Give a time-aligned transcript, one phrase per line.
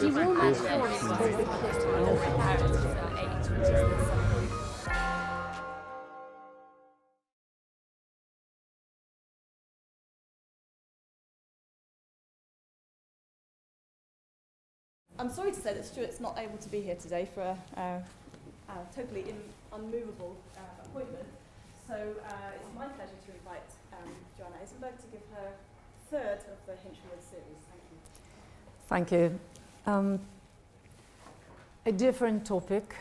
[0.00, 0.08] I'm
[15.28, 18.02] sorry to say that Stuart's not able to be here today for a, a,
[18.70, 19.36] a totally in,
[19.70, 21.26] unmovable uh, appointment.
[21.86, 25.50] So uh, it's my pleasure to invite um, Joanna Aizenberg to give her
[26.10, 27.60] third of the Hinshelwood series.
[27.68, 27.98] Thank you.
[28.88, 29.59] Thank you.
[29.90, 30.20] Um,
[31.84, 32.94] a different topic.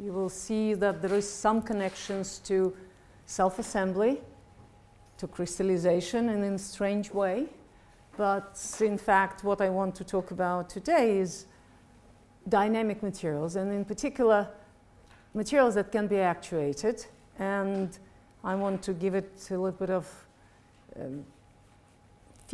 [0.00, 2.74] You will see that there is some connections to
[3.26, 4.20] self-assembly,
[5.18, 7.46] to crystallization and in a strange way.
[8.16, 11.46] But in fact, what I want to talk about today is
[12.48, 14.48] dynamic materials, and in particular,
[15.34, 17.06] materials that can be actuated.
[17.38, 17.96] And
[18.42, 20.26] I want to give it a little bit of
[21.00, 21.24] um,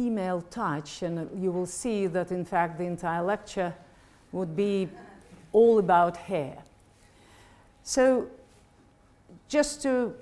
[0.01, 3.75] female touch, and you will see that in fact the entire lecture
[4.33, 4.89] would be
[5.53, 6.57] all about hair.
[7.83, 8.27] So,
[9.47, 10.15] just to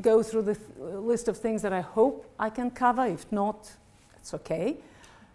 [0.00, 3.72] go through the th- list of things that I hope I can cover, if not,
[4.16, 4.76] it's okay.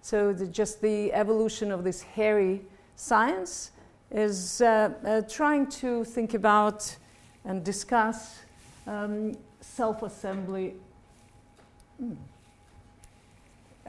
[0.01, 2.61] So, the, just the evolution of this hairy
[2.95, 3.71] science
[4.11, 6.95] is uh, uh, trying to think about
[7.43, 8.39] and discuss
[8.87, 10.75] um, self assembly.
[12.01, 12.15] Mm.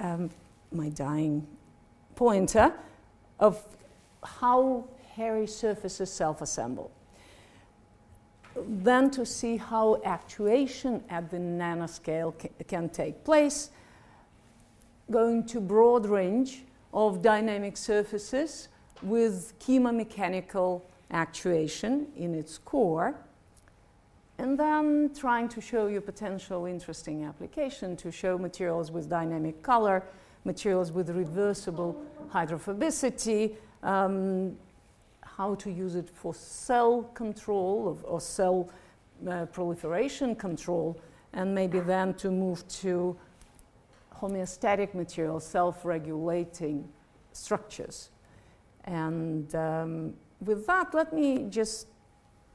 [0.00, 0.30] Um,
[0.72, 1.46] my dying
[2.14, 2.72] pointer
[3.38, 3.62] of
[4.24, 6.90] how hairy surfaces self assemble.
[8.56, 13.70] Then to see how actuation at the nanoscale ca- can take place,
[15.10, 18.68] going to broad range of dynamic surfaces
[19.02, 23.14] with chemomechanical actuation in its core,
[24.40, 30.02] and then trying to show you potential interesting application to show materials with dynamic color,
[30.44, 32.02] materials with reversible
[32.32, 34.56] hydrophobicity, um,
[35.20, 38.70] how to use it for cell control of, or cell
[39.28, 40.98] uh, proliferation control,
[41.34, 43.14] and maybe then to move to
[44.22, 46.88] homeostatic materials, self regulating
[47.32, 48.08] structures.
[48.84, 51.88] And um, with that, let me just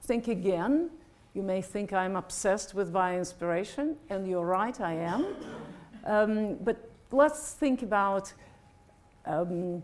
[0.01, 0.89] think again.
[1.35, 5.35] You may think I'm obsessed with my bioinspiration, and you're right, I am.
[6.05, 8.31] Um, but let's think about
[9.25, 9.83] um,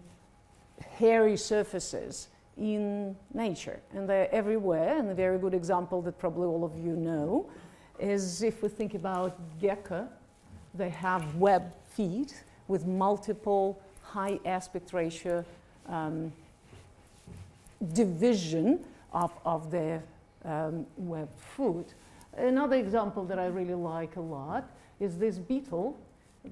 [0.98, 4.98] hairy surfaces in nature, and they're everywhere.
[4.98, 7.50] And a very good example that probably all of you know
[8.00, 10.08] is if we think about gecko,
[10.74, 15.44] they have web feet with multiple high aspect ratio
[15.90, 16.32] um,
[17.92, 18.80] division
[19.12, 20.02] of, of their
[20.46, 21.94] um, web food.
[22.38, 24.70] Another example that I really like a lot
[25.00, 26.00] is this beetle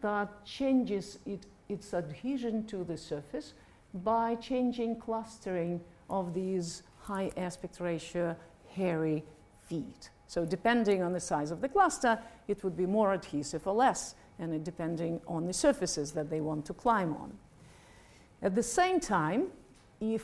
[0.02, 3.54] that changes it, its adhesion to the surface
[3.94, 8.36] by changing clustering of these high aspect ratio
[8.76, 9.24] hairy
[9.68, 10.10] feet.
[10.28, 14.14] So, depending on the size of the cluster, it would be more adhesive or less,
[14.38, 17.34] and depending on the surfaces that they want to climb on.
[18.42, 19.48] At the same time,
[20.00, 20.24] if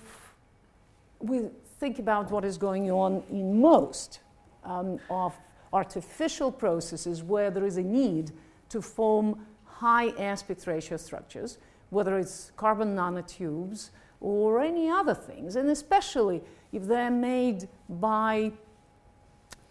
[1.20, 1.50] we
[1.86, 4.20] think about what is going on in most
[4.64, 5.38] um, of
[5.72, 8.32] artificial processes where there is a need
[8.70, 11.60] to form high aspect ratio structures,
[11.92, 16.42] whether it's carbon nanotubes or any other things, and especially
[16.74, 18.52] if they're made by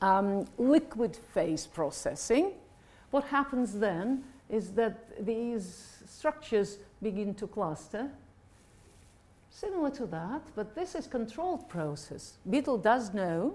[0.01, 2.53] um, liquid phase processing,
[3.11, 8.09] what happens then is that these structures begin to cluster
[9.55, 12.39] similar to that, but this is controlled process.
[12.51, 13.55] Beetle does know,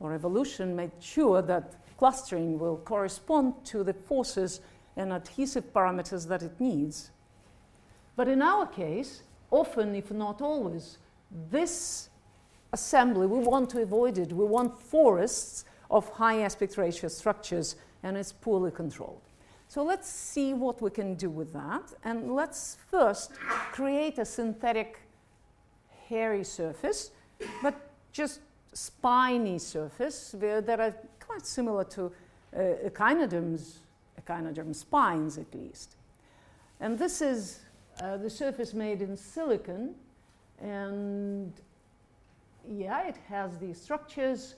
[0.00, 4.60] or evolution made sure that clustering will correspond to the forces
[4.96, 7.10] and adhesive parameters that it needs.
[8.16, 10.98] But in our case, often, if not always,
[11.50, 12.08] this
[12.72, 14.32] assembly, we want to avoid it.
[14.32, 19.22] We want forests of high aspect ratio structures, and it's poorly controlled.
[19.68, 21.92] So let's see what we can do with that.
[22.04, 23.32] And let's first
[23.72, 25.00] create a synthetic
[26.08, 27.10] hairy surface,
[27.62, 28.40] but just
[28.72, 32.12] spiny surface that are quite similar to
[32.56, 33.80] uh, echinoderms,
[34.20, 35.96] echinoderm spines at least.
[36.80, 37.60] And this is
[38.00, 39.94] uh, the surface made in silicon,
[40.60, 41.52] and
[42.68, 44.54] yeah, it has these structures.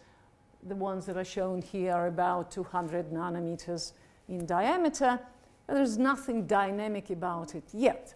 [0.66, 3.92] The ones that are shown here are about 200 nanometers
[4.28, 5.18] in diameter.
[5.66, 8.14] There's nothing dynamic about it yet.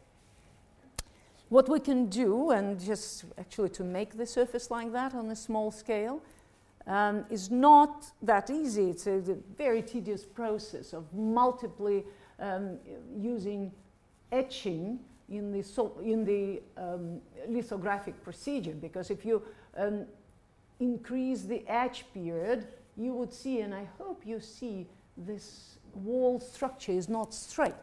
[1.48, 5.36] What we can do, and just actually to make the surface like that on a
[5.36, 6.22] small scale,
[6.86, 8.90] um, is not that easy.
[8.90, 9.20] It's a,
[9.56, 12.00] very tedious process of multiply
[12.40, 12.78] um,
[13.18, 13.70] using
[14.32, 14.98] etching
[15.28, 19.42] in the, in the um, lithographic procedure because if you
[19.76, 20.06] um,
[20.80, 22.66] increase the etch period,
[22.96, 24.86] you would see, and I hope you see,
[25.16, 27.74] this wall structure is not straight.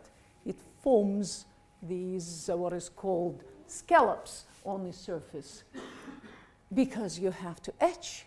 [0.46, 1.46] It forms
[1.82, 5.64] these, uh, what is called scallops on the surface
[6.74, 8.26] because you have to etch,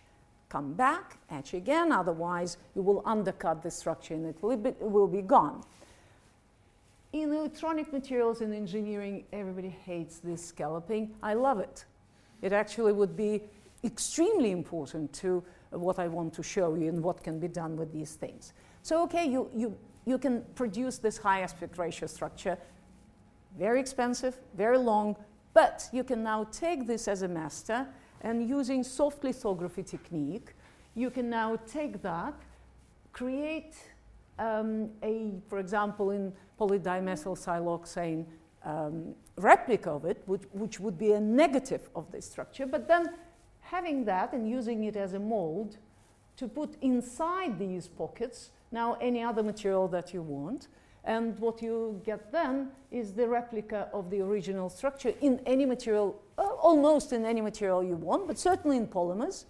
[0.49, 5.07] come back, etch again, otherwise you will undercut the structure and it will be, will
[5.07, 5.63] be gone.
[7.13, 11.13] In electronic materials and engineering, everybody hates this scalloping.
[11.21, 11.85] I love it.
[12.41, 13.41] It actually would be
[13.83, 17.93] extremely important to what I want to show you and what can be done with
[17.93, 18.53] these things.
[18.83, 22.57] So, okay, you, you, you can produce this high aspect ratio structure,
[23.57, 25.15] very expensive, very long,
[25.53, 27.87] but you can now take this as a master
[28.19, 30.53] and using soft lithography technique,
[30.95, 32.33] you can now take that,
[33.13, 33.75] create
[34.37, 38.25] um, a, for example, in polydimethyl siloxane
[38.65, 43.11] um, replica of it, which, which would be a negative of this structure, but then
[43.61, 45.77] having that and using it as a mold
[46.35, 50.67] to put inside these pockets now any other material that you want.
[51.05, 56.21] And what you get then is the replica of the original structure in any material,
[56.37, 59.45] uh, almost in any material you want, but certainly in polymers,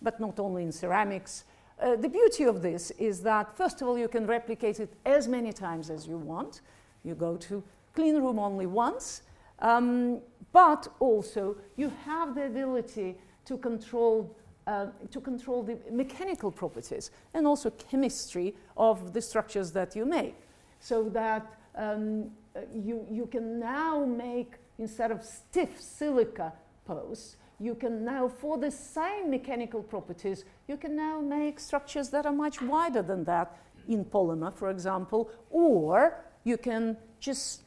[0.00, 1.44] but not only in ceramics.
[1.80, 5.26] Uh, the beauty of this is that, first of all, you can replicate it as
[5.26, 6.60] many times as you want.
[7.02, 7.64] You go to
[7.94, 9.22] clean room only once,
[9.58, 10.20] um,
[10.52, 13.16] but also you have the ability
[13.46, 14.36] to control
[14.66, 20.36] uh, to control the mechanical properties and also chemistry of the structures that you make.
[20.80, 22.30] So that um,
[22.74, 26.52] you, you can now make, instead of stiff silica
[26.84, 32.26] posts, you can now, for the same mechanical properties, you can now make structures that
[32.26, 33.56] are much wider than that
[33.88, 37.62] in polymer, for example, or you can just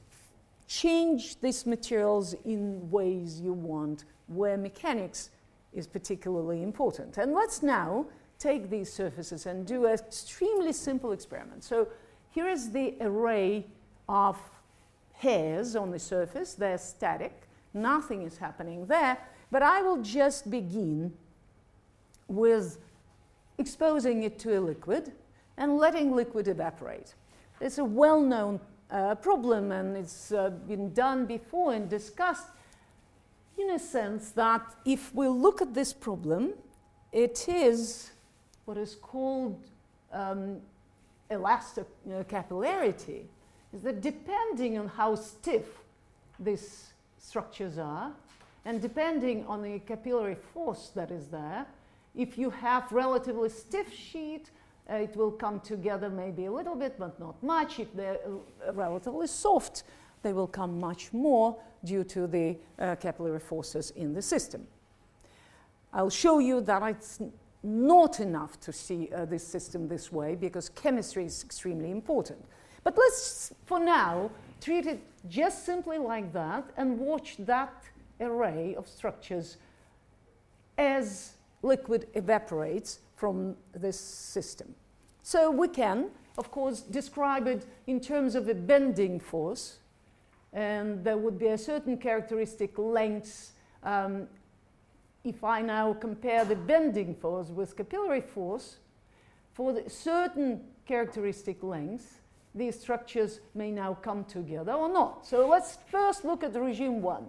[0.67, 5.29] change these materials in ways you want where mechanics
[5.75, 7.17] is particularly important.
[7.17, 8.05] And let's now
[8.39, 11.63] take these surfaces and do an extremely simple experiment.
[11.63, 11.87] So
[12.31, 13.65] here is the array
[14.09, 14.37] of
[15.13, 16.53] hairs on the surface.
[16.53, 17.47] They're static.
[17.73, 19.17] Nothing is happening there.
[19.51, 21.13] But I will just begin
[22.27, 22.79] with
[23.57, 25.11] exposing it to a liquid
[25.57, 27.13] and letting liquid evaporate.
[27.61, 28.59] It's a well-known
[28.91, 32.47] uh, problem and it's uh, been done before and discussed
[33.57, 36.53] in a sense that if we look at this problem,
[37.11, 38.11] it is
[38.65, 39.63] what is called
[40.11, 40.59] um,
[41.29, 41.85] elastic
[42.27, 43.23] capillarity
[43.73, 45.65] is that depending on how stiff
[46.39, 48.11] these structures are,
[48.65, 51.65] and depending on the capillary force that is there,
[52.15, 54.49] if you have relatively stiff sheet,
[54.89, 57.79] uh, it will come together maybe a little bit, but not much.
[57.79, 59.83] If they're uh, relatively soft,
[60.25, 64.65] they will come much more due to the uh, capillary forces in the system.
[65.93, 67.21] I'll show you that it's
[67.61, 72.43] not enough to see uh, this system this way because chemistry is extremely important.
[72.83, 74.31] But let's, for now,
[74.61, 74.99] treat it
[75.29, 77.83] just simply like that and watch that
[78.19, 79.57] array of structures
[80.79, 84.73] as liquid evaporates from this system.
[85.21, 89.77] So we can, of course, describe it in terms of a bending force,
[90.55, 93.51] and there would be a certain characteristic length
[93.83, 94.27] um,
[95.25, 98.77] if I now compare the bending force with capillary force,
[99.53, 102.21] for certain characteristic lengths,
[102.53, 105.25] these structures may now come together or not.
[105.27, 107.25] So let's first look at regime one.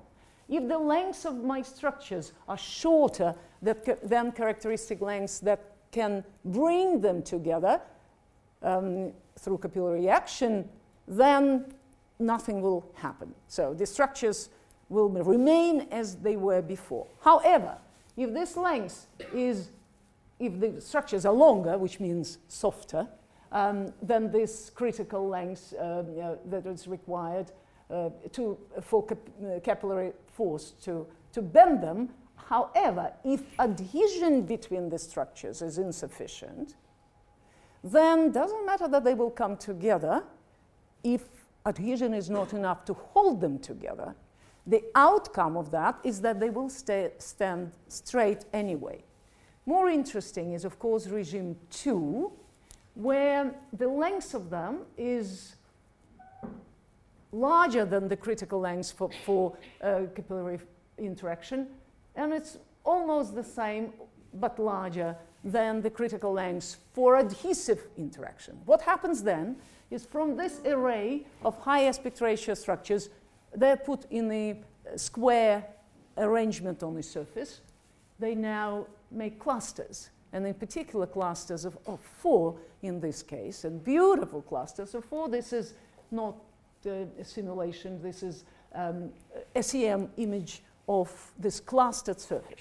[0.49, 7.23] If the lengths of my structures are shorter than characteristic lengths that can bring them
[7.23, 7.80] together
[8.62, 10.68] um, through capillary action,
[11.09, 11.64] then
[12.18, 13.35] nothing will happen.
[13.49, 14.49] So the structures
[14.88, 17.06] will remain as they were before.
[17.20, 17.78] However,
[18.16, 19.70] if this length is,
[20.38, 23.06] if the structures are longer, which means softer,
[23.52, 27.52] um, then this critical length uh, you know, that is required
[27.90, 32.08] uh, to, for cap uh, capillary force to, to bend them.
[32.35, 36.76] However, if adhesion between the structures is insufficient,
[37.82, 40.25] then doesn't matter that they will come together
[41.04, 41.23] if
[41.66, 44.14] adhesion is not enough to hold them together
[44.66, 49.04] the outcome of that is that they will stay, stand straight anyway.
[49.64, 52.32] More interesting is, of course, regime two,
[52.94, 55.54] where the length of them is
[57.30, 60.58] larger than the critical length for, for uh, capillary
[60.99, 61.68] interaction,
[62.16, 63.92] and it's almost the same
[64.35, 65.16] but larger
[65.47, 68.59] than the critical length for adhesive interaction.
[68.65, 69.57] What happens then
[69.91, 73.09] is from this array of high aspect ratio structures,
[73.55, 74.61] they're put in a
[74.97, 75.65] square
[76.19, 77.61] arrangement on the surface.
[78.19, 83.83] They now make clusters, and in particular clusters of, of four in this case, and
[83.85, 85.29] beautiful clusters of four.
[85.29, 85.75] This is
[86.11, 86.35] not
[86.87, 89.11] uh, a simulation, this is um,
[89.61, 92.59] SEM image of this clustered surface.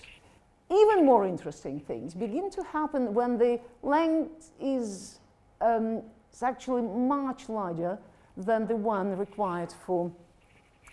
[0.72, 5.20] Even more interesting things begin to happen when the length is,
[5.62, 6.02] um,
[6.34, 8.00] is actually much larger
[8.36, 10.12] than the one required for,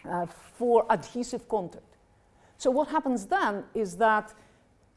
[0.04, 1.96] uh, for adhesive contact.
[2.58, 4.34] So what happens then is that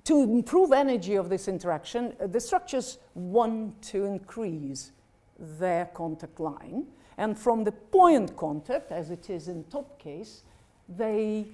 [0.04, 4.92] to improve energy of this interaction, uh, the structures want to increase
[5.40, 6.86] their contact line.
[7.18, 10.44] And from the point contact, as it is in top case,
[10.88, 11.48] they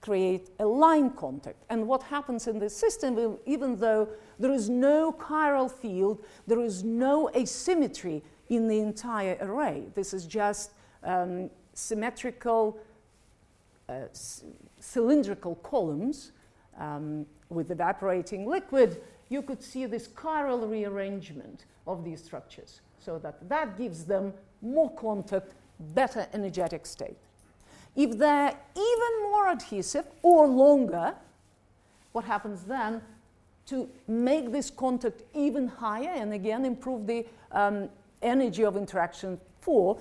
[0.00, 1.62] create a line contact.
[1.68, 6.82] And what happens in this system, even though there is no chiral field, there is
[6.82, 9.84] no asymmetry in the entire array.
[9.94, 10.72] This is just
[11.04, 12.78] um, symmetrical,
[13.88, 14.06] uh,
[14.78, 16.32] cylindrical columns
[16.78, 19.02] um, with evaporating liquid.
[19.28, 24.90] You could see this chiral rearrangement of these structures so that that gives them more
[24.94, 25.54] contact,
[25.94, 27.16] better energetic state.
[27.96, 31.14] If they're even more adhesive or longer,
[32.12, 33.02] what happens then
[33.66, 37.88] to make this contact even higher and again improve the um,
[38.22, 40.00] energy of interaction for,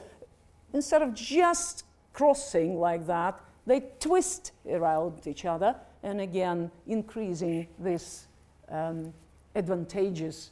[0.73, 8.27] instead of just crossing like that, they twist around each other and again increasing this
[8.69, 9.13] um,
[9.55, 10.51] advantageous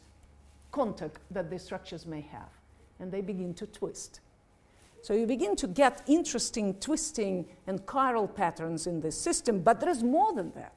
[0.72, 2.50] contact that the structures may have.
[3.00, 4.20] And they begin to twist.
[5.08, 9.88] So you begin to get interesting twisting and chiral patterns in this system, but there
[9.88, 10.74] is more than that.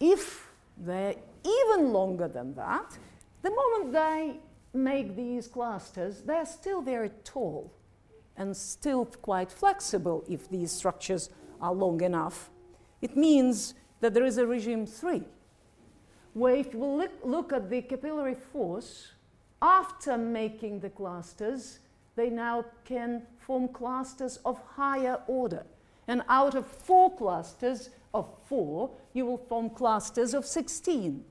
[0.00, 1.14] If they're
[1.44, 2.98] even longer than that,
[3.42, 4.40] the moment they
[4.72, 7.72] make these clusters, they're still very tall
[8.36, 12.50] and still quite flexible if these structures are long enough.
[13.00, 15.22] It means that there is a regime 3,
[16.32, 19.12] where if we look, look at the capillary force
[19.62, 21.78] after making the clusters,
[22.16, 25.64] they now can form clusters of higher order.
[26.06, 31.24] And out of four clusters of four, you will form clusters of 16.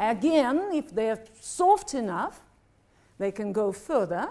[0.00, 2.40] Again, if they're soft enough,
[3.18, 4.28] they can go further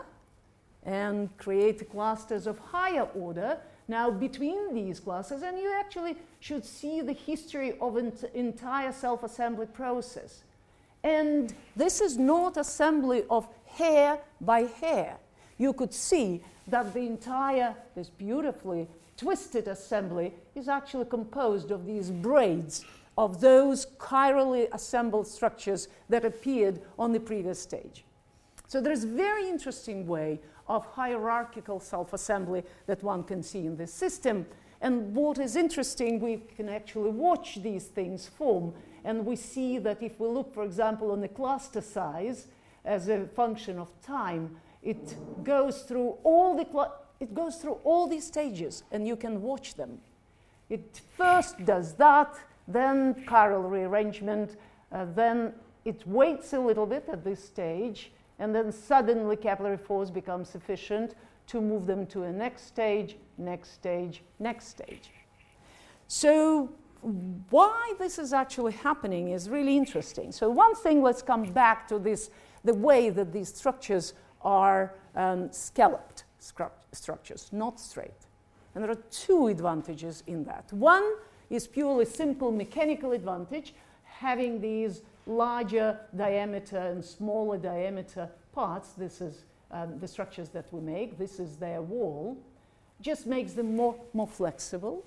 [0.84, 3.58] and create clusters of higher order.
[3.88, 9.24] Now, between these clusters, and you actually should see the history of an entire self
[9.24, 10.44] assembly process.
[11.04, 15.18] And this is not assembly of hair by hair
[15.58, 22.12] you could see that the entire, this beautifully twisted assembly is actually composed of these
[22.12, 22.86] braids
[23.18, 28.06] of those chirally assembled structures that appeared on the previous stage.
[28.68, 33.94] So there's a very interesting way of hierarchical self-assembly that one can see in this
[33.94, 34.46] system.
[34.82, 38.74] And what is interesting, we can actually watch these things form.
[39.04, 42.48] And we see that if we look, for example, on the cluster size
[42.86, 44.58] as a function of time,
[44.88, 46.90] it goes through all the
[47.20, 50.00] it goes through all these stages and you can watch them.
[50.70, 52.36] It first does that,
[52.68, 54.56] then chiral rearrangement,
[54.92, 55.54] uh, then
[55.84, 61.16] it waits a little bit at this stage, and then suddenly capillary force becomes sufficient
[61.48, 65.10] to move them to a next stage, next stage, next stage.
[66.08, 66.70] So,
[67.50, 70.32] why this is actually happening is really interesting.
[70.32, 72.30] So, one thing, let's come back to this
[72.64, 76.24] the way that these structures are um, scalloped
[76.92, 78.28] structures, not straight.
[78.76, 80.72] And there are two advantages in that.
[80.72, 81.04] One
[81.50, 88.90] is purely simple mechanical advantage, having these larger diameter and smaller diameter parts.
[88.92, 91.18] This is um, the structures that we make.
[91.18, 92.38] This is their wall.
[93.02, 95.04] Just makes them more, more flexible.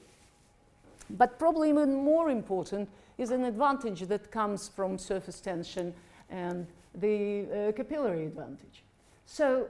[1.10, 5.92] But probably even more important is an advantage that comes from surface tension
[6.28, 8.84] and the uh, capillary advantage.
[9.26, 9.68] So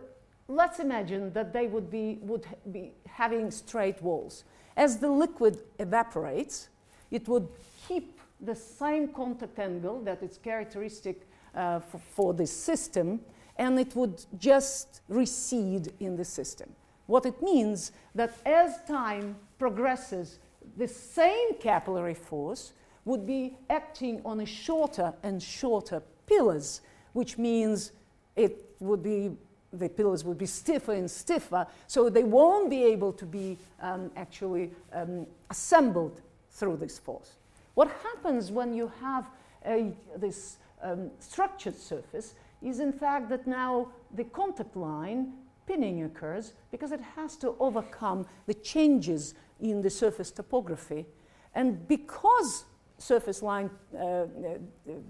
[0.49, 4.45] let's imagine that they would be, would be having straight walls.
[4.76, 6.69] As the liquid evaporates,
[7.11, 7.49] it would
[7.87, 13.21] keep the same contact angle that is characteristic uh, for, for this system,
[13.57, 16.71] and it would just recede in the system.
[17.07, 20.38] What it means that as time progresses,
[20.76, 22.73] the same capillary force
[23.04, 26.80] would be acting on a shorter and shorter pillars,
[27.12, 27.92] which means
[28.37, 29.30] it would be
[29.72, 34.10] the pillars would be stiffer and stiffer, so they won't be able to be um,
[34.16, 36.20] actually um, assembled
[36.50, 37.37] through this force.
[37.75, 39.30] What happens when you have
[39.64, 45.34] a, this um, structured surface is, in fact, that now the contact line
[45.66, 51.06] pinning occurs because it has to overcome the changes in the surface topography.
[51.54, 52.64] And because
[52.99, 54.25] surface line, uh,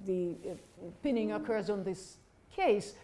[0.04, 0.54] the uh,
[1.02, 2.18] pinning occurs on this
[2.54, 2.94] case,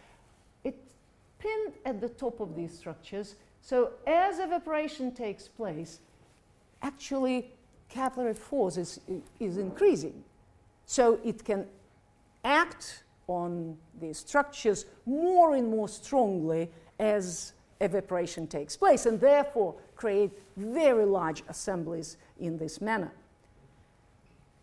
[1.38, 3.36] pinned at the top of these structures.
[3.60, 6.00] So as evaporation takes place,
[6.82, 7.50] actually
[7.88, 9.00] capillary force is,
[9.40, 10.24] is increasing.
[10.86, 11.66] So it can
[12.44, 20.30] act on these structures more and more strongly as evaporation takes place, and therefore create
[20.56, 23.12] very large assemblies in this manner.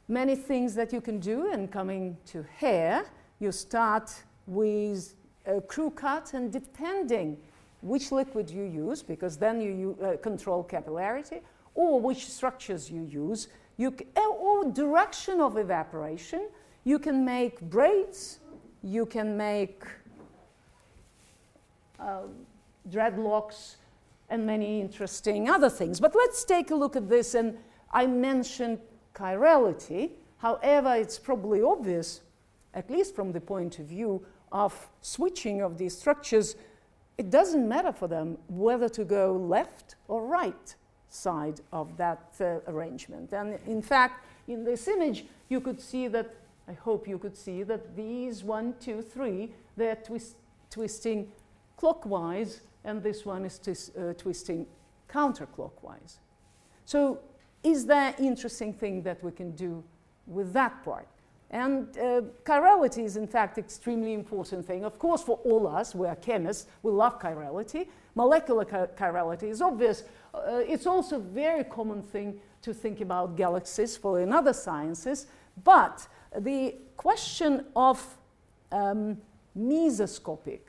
[0.08, 3.06] Many things that you can do, and coming to hair,
[3.40, 4.12] you start
[4.48, 5.14] with
[5.46, 7.38] a crew cut, and depending
[7.82, 11.42] which liquid you use, because then you uh, control capillarity,
[11.76, 13.48] or which structures you use,
[13.78, 16.48] you c- or direction of evaporation,
[16.84, 18.40] you can make braids,
[18.84, 19.84] you can make
[22.00, 22.22] uh,
[22.90, 23.76] dreadlocks,
[24.30, 26.00] and many interesting other things.
[26.00, 27.36] But let's take a look at this.
[27.36, 27.58] And
[27.92, 28.80] I mentioned
[29.14, 30.12] chirality.
[30.38, 32.22] However, it's probably obvious,
[32.74, 36.56] at least from the point of view of switching of these structures,
[37.18, 40.76] it doesn't matter for them whether to go left or right
[41.10, 43.34] side of that uh, arrangement.
[43.34, 46.34] And in fact, in this image, you could see that,
[46.68, 50.38] I hope you could see that these one, two, three, they're twist,
[50.70, 51.32] twisting
[51.78, 54.66] clockwise, and this one is tis, uh, twisting
[55.10, 56.18] counterclockwise.
[56.86, 57.20] So,
[57.64, 59.84] is there interesting thing that we can do
[60.28, 61.08] with that part?
[61.54, 64.84] And uh, chirality is, in fact, extremely important thing.
[64.84, 67.88] Of course, for all us, we are chemists, we love chirality.
[68.16, 70.04] Molecular chirality is obvious.
[70.34, 75.28] Uh, it's also a very common thing to think about galaxies for in other sciences.
[75.64, 78.04] But the question of
[78.72, 79.18] um,
[79.56, 80.62] mesoscopic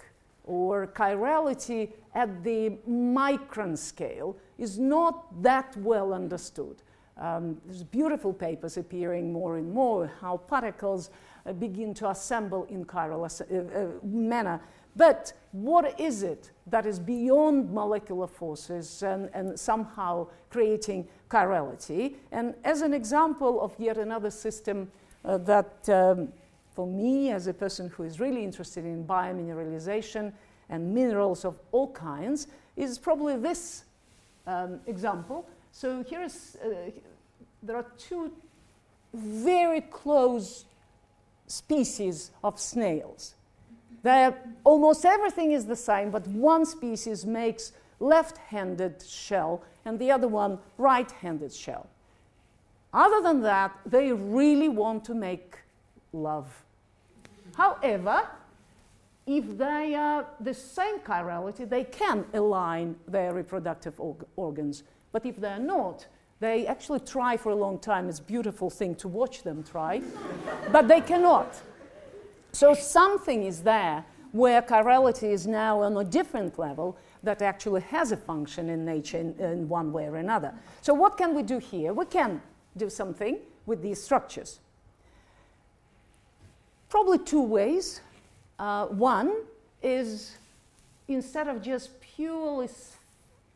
[0.44, 6.82] or chirality at the micron scale is not that well understood.
[7.16, 11.10] Um, there's beautiful papers appearing more and more how particles
[11.46, 14.60] uh, begin to assemble in chiral uh, uh, manner.
[14.96, 22.16] But what is it that is beyond molecular forces and, and somehow creating chirality?
[22.32, 24.90] And as an example of yet another system
[25.24, 26.28] uh, that, um,
[26.74, 30.32] for me, as a person who is really interested in biomineralization
[30.68, 33.84] and minerals of all kinds, is probably this
[34.46, 36.68] um, example so here is, uh,
[37.64, 38.32] there are two
[39.12, 40.64] very close
[41.46, 43.34] species of snails.
[44.02, 50.28] They're, almost everything is the same, but one species makes left-handed shell and the other
[50.28, 51.88] one right-handed shell.
[52.92, 55.58] Other than that, they really want to make
[56.12, 56.64] love.
[57.56, 58.28] However,
[59.26, 64.82] if they are the same chirality, they can align their reproductive org- organs
[65.14, 66.06] but if they're not,
[66.44, 68.08] they actually try for a long time.
[68.08, 70.02] It's a beautiful thing to watch them try,
[70.70, 71.54] but they cannot.
[72.52, 78.12] So something is there where chirality is now on a different level that actually has
[78.12, 80.52] a function in nature in, in one way or another.
[80.82, 81.94] So what can we do here?
[81.94, 82.42] We can
[82.76, 84.60] do something with these structures.
[86.90, 88.02] Probably two ways.
[88.58, 89.32] Uh, one
[89.82, 90.36] is
[91.08, 92.68] instead of just purely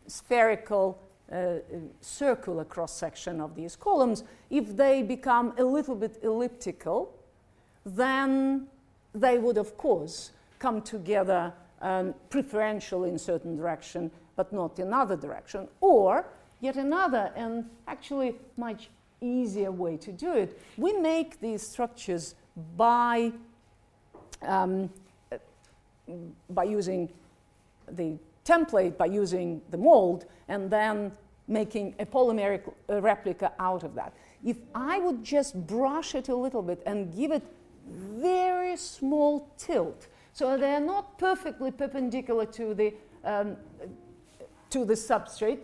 [0.06, 0.98] spherical
[1.32, 1.56] uh,
[2.00, 7.14] circular cross section of these columns, if they become a little bit elliptical,
[7.84, 8.66] then
[9.14, 15.16] they would, of course, come together um, preferential in certain direction, but not in other
[15.16, 15.68] direction.
[15.80, 16.26] Or
[16.60, 22.34] yet another, and actually much easier way to do it, we make these structures
[22.76, 23.32] by
[24.42, 24.90] um,
[26.50, 27.08] by using
[27.90, 28.16] the
[28.48, 31.12] template by using the mold and then
[31.46, 34.12] making a polymeric uh, replica out of that.
[34.44, 37.42] If I would just brush it a little bit and give it
[37.86, 43.56] very small tilt, so they're not perfectly perpendicular to the, um,
[44.70, 45.60] to the substrate,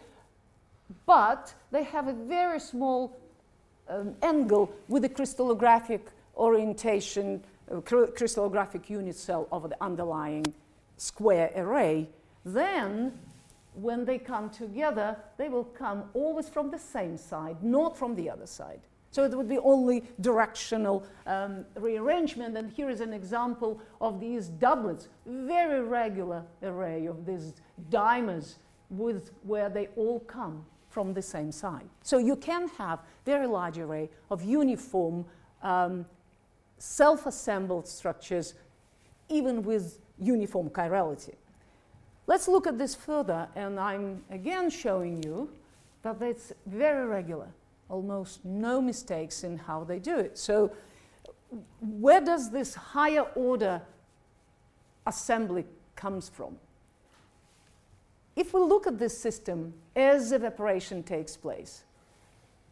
[1.07, 3.17] but they have a very small
[3.89, 6.01] um, angle with the crystallographic
[6.37, 10.45] orientation, uh, crystallographic unit cell of the underlying
[10.97, 12.09] square array
[12.45, 13.13] then
[13.75, 18.31] when they come together, they will come always from the same side, not from the
[18.31, 18.81] other side.
[19.11, 22.57] So it would be only directional um, rearrangement.
[22.57, 27.55] And here is an example of these doublets, very regular array of these
[27.91, 28.57] dimers
[28.91, 31.89] with, where they all come from the same side.
[32.03, 35.25] So you can have very large array of uniform
[35.63, 36.07] um,
[36.79, 38.55] self-assembled structures
[39.29, 41.35] even with uniform chirality.
[42.27, 45.51] Let's look at this further, and I'm again showing you
[46.03, 47.49] that it's very regular,
[47.89, 50.39] almost no mistakes in how they do it.
[50.39, 50.73] So,
[51.81, 53.83] where does this higher order
[55.07, 55.65] assembly
[55.97, 56.57] comes from?
[58.37, 61.85] If we look at this system as evaporation takes place,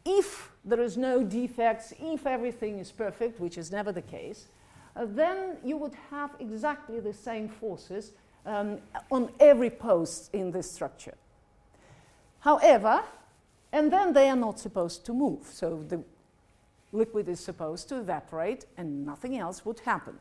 [0.04, 4.46] if there is no defects, if everything is perfect, which is never the case,
[4.96, 8.12] uh, then you would have exactly the same forces
[8.46, 8.78] um,
[9.10, 11.14] on every post in this structure.
[12.40, 13.02] However,
[13.72, 16.02] and then they are not supposed to move, so the
[16.92, 20.18] liquid is supposed to evaporate and nothing else would happen.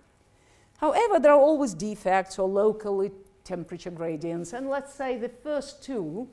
[0.78, 3.12] However, there are always defects or locally
[3.44, 6.28] temperature gradients, and let's say the first two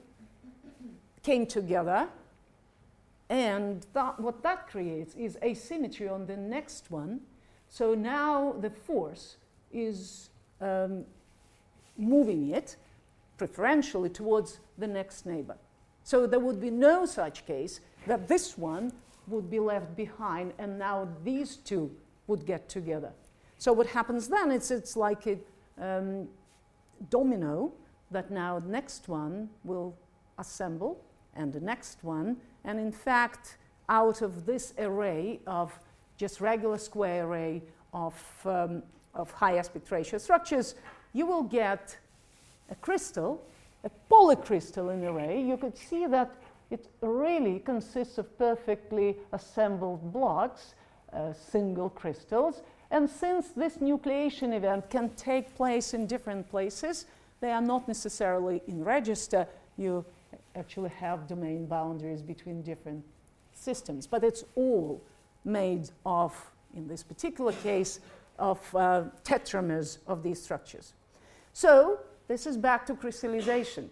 [1.22, 2.08] came together,
[3.28, 7.20] and that, what that creates is asymmetry on the next one.
[7.68, 9.36] So now the force
[9.70, 11.04] is um,
[11.98, 12.76] moving it
[13.36, 15.56] preferentially towards the next neighbor.
[16.02, 18.92] So there would be no such case that this one
[19.26, 21.94] would be left behind and now these two
[22.26, 23.12] would get together.
[23.58, 25.38] So what happens then is it's like a
[25.80, 26.28] um,
[27.10, 27.72] domino
[28.10, 29.94] that now the next one will
[30.38, 32.36] assemble and the next one.
[32.64, 33.58] And in fact,
[33.88, 35.78] out of this array of
[36.16, 38.82] just regular square array of, um,
[39.14, 40.74] of high aspect ratio structures,
[41.18, 41.98] you will get
[42.70, 43.44] a crystal,
[43.82, 45.42] a polycrystalline array.
[45.42, 46.30] You could see that
[46.70, 50.74] it really consists of perfectly assembled blocks,
[51.12, 52.62] uh, single crystals.
[52.92, 57.06] And since this nucleation event can take place in different places,
[57.40, 59.46] they are not necessarily in register.
[59.76, 60.04] You
[60.54, 63.04] actually have domain boundaries between different
[63.54, 65.02] systems, but it's all
[65.44, 66.32] made of,
[66.74, 67.98] in this particular case,
[68.38, 70.92] of uh, tetramers of these structures.
[71.58, 73.90] So this is back to crystallization.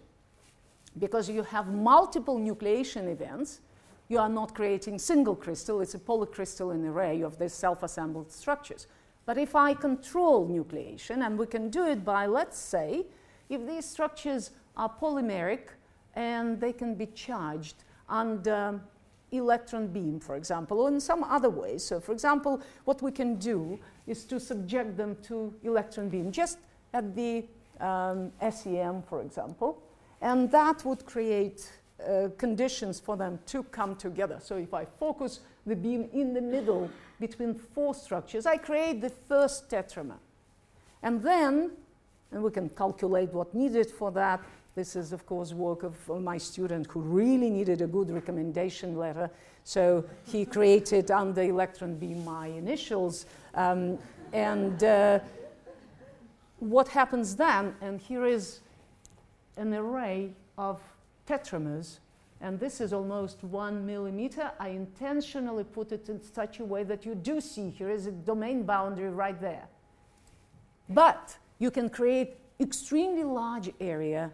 [0.99, 3.59] Because you have multiple nucleation events,
[4.07, 8.87] you are not creating single crystal, it's a polycrystalline array of these self-assembled structures.
[9.25, 13.05] But if I control nucleation, and we can do it by, let's say,
[13.49, 15.71] if these structures are polymeric
[16.15, 18.79] and they can be charged under
[19.33, 21.83] electron beam, for example, or in some other ways.
[21.83, 26.59] So, for example, what we can do is to subject them to electron beam just
[26.93, 27.45] at the
[27.79, 29.81] um, SEM, for example,
[30.21, 34.39] and that would create uh, conditions for them to come together.
[34.41, 39.09] So if I focus the beam in the middle between four structures, I create the
[39.09, 40.17] first tetramer.
[41.03, 41.71] And then,
[42.31, 44.41] and we can calculate what needed for that.
[44.75, 49.29] This is, of course, work of my student who really needed a good recommendation letter.
[49.63, 53.25] So he created on the electron beam my initials.
[53.55, 53.97] Um,
[54.33, 55.19] and uh,
[56.59, 58.61] what happens then, and here is
[59.57, 60.81] an array of
[61.27, 61.99] tetramers,
[62.41, 64.51] and this is almost one millimeter.
[64.59, 68.11] I intentionally put it in such a way that you do see here is a
[68.11, 69.67] domain boundary right there.
[70.89, 74.31] But you can create extremely large area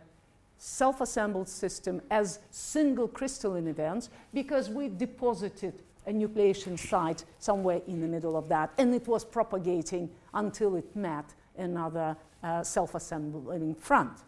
[0.58, 5.74] self-assembled system as single crystalline events because we deposited
[6.08, 10.96] a nucleation site somewhere in the middle of that and it was propagating until it
[10.96, 14.20] met another uh, self-assembling front.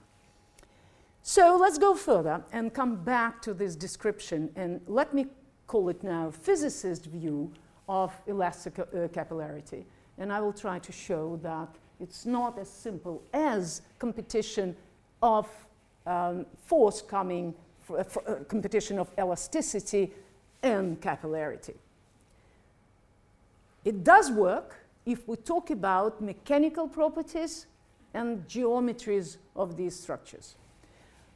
[1.21, 5.25] So let's go further and come back to this description and let me
[5.67, 7.51] call it now physicist view
[7.89, 9.85] of elastic uh, capillarity.
[10.17, 14.75] And I will try to show that it's not as simple as competition
[15.21, 15.47] of
[16.05, 20.11] um, force coming, for, uh, competition of elasticity
[20.61, 21.75] and capillarity.
[23.83, 27.67] It does work if we talk about mechanical properties
[28.13, 30.55] and geometries of these structures.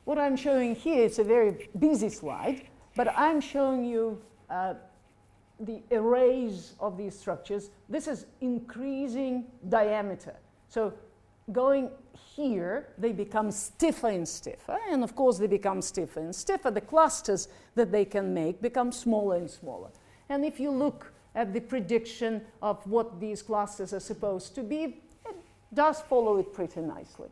[0.06, 2.64] What I'm showing here is a very busy slide,
[2.96, 4.74] but I'm showing you uh,
[5.60, 7.70] the arrays of these structures.
[7.90, 10.36] This is increasing diameter.
[10.70, 10.94] So
[11.52, 11.92] going
[12.36, 16.72] here, they become stiffer and stiffer, and of course they become stiffer and stiffer.
[16.72, 19.90] The clusters that they can make become smaller and smaller.
[20.30, 24.84] And if you look at the prediction of what these clusters are supposed to be,
[25.26, 25.36] it
[25.74, 27.30] does follow it pretty nicely.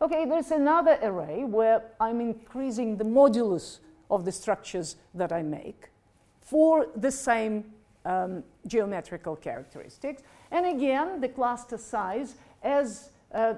[0.00, 3.78] Okay, there's another array where I'm increasing the modulus
[4.10, 5.90] of the structures that I make
[6.40, 7.64] for the same
[8.04, 10.22] um, geometrical characteristics.
[10.50, 13.54] And again, the cluster size, as uh,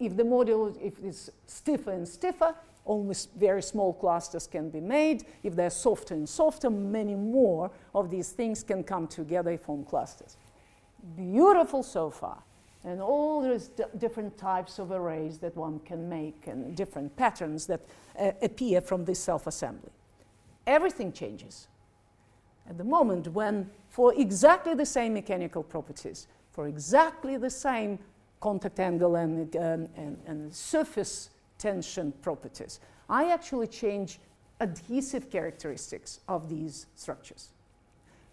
[0.00, 5.24] if the modulus if it's stiffer and stiffer, almost very small clusters can be made.
[5.42, 9.84] If they're softer and softer, many more of these things can come together, and form
[9.84, 10.36] clusters.
[11.16, 12.42] Beautiful so far.
[12.84, 17.80] and all those different types of arrays that one can make and different patterns that
[18.18, 19.92] uh, appear from this self assembly.
[20.66, 21.68] Everything changes.
[22.68, 27.98] At the moment when, for exactly the same mechanical properties, for exactly the same
[28.40, 31.30] contact angle and, um, and, and surface
[31.62, 34.18] tension properties, I actually change
[34.58, 37.50] adhesive characteristics of these structures.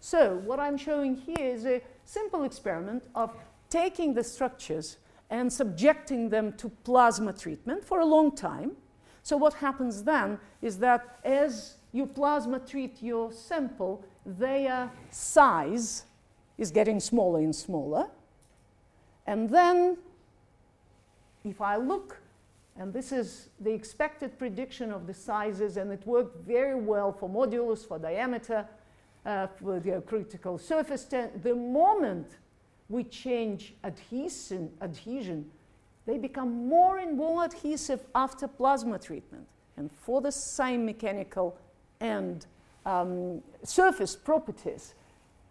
[0.00, 3.30] So, what I'm showing here is a simple experiment of
[3.68, 4.96] taking the structures
[5.28, 8.72] and subjecting them to plasma treatment for a long time.
[9.22, 16.04] So, what happens then is that as you plasma treat your sample, their size
[16.58, 18.08] is getting smaller and smaller.
[19.26, 19.98] And then,
[21.44, 22.19] if I look,
[22.80, 27.28] and this is the expected prediction of the sizes, and it worked very well for
[27.28, 28.66] modulus, for diameter,
[29.26, 31.04] uh, for the critical surface.
[31.04, 32.38] the moment
[32.88, 35.44] we change adhesion, adhesion,
[36.06, 39.46] they become more and more adhesive after plasma treatment.
[39.76, 41.58] And for the same mechanical
[42.00, 42.46] and
[42.86, 44.94] um, surface properties,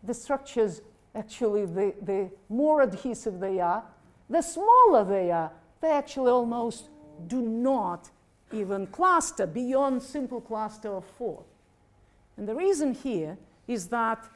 [0.01, 0.81] the structures
[1.13, 3.83] actually, the, the more adhesive they are,
[4.31, 6.89] the smaller they are, they actually almost
[7.27, 8.09] do not
[8.51, 11.43] even cluster beyond simple cluster of four.
[12.37, 14.27] And the reason here is that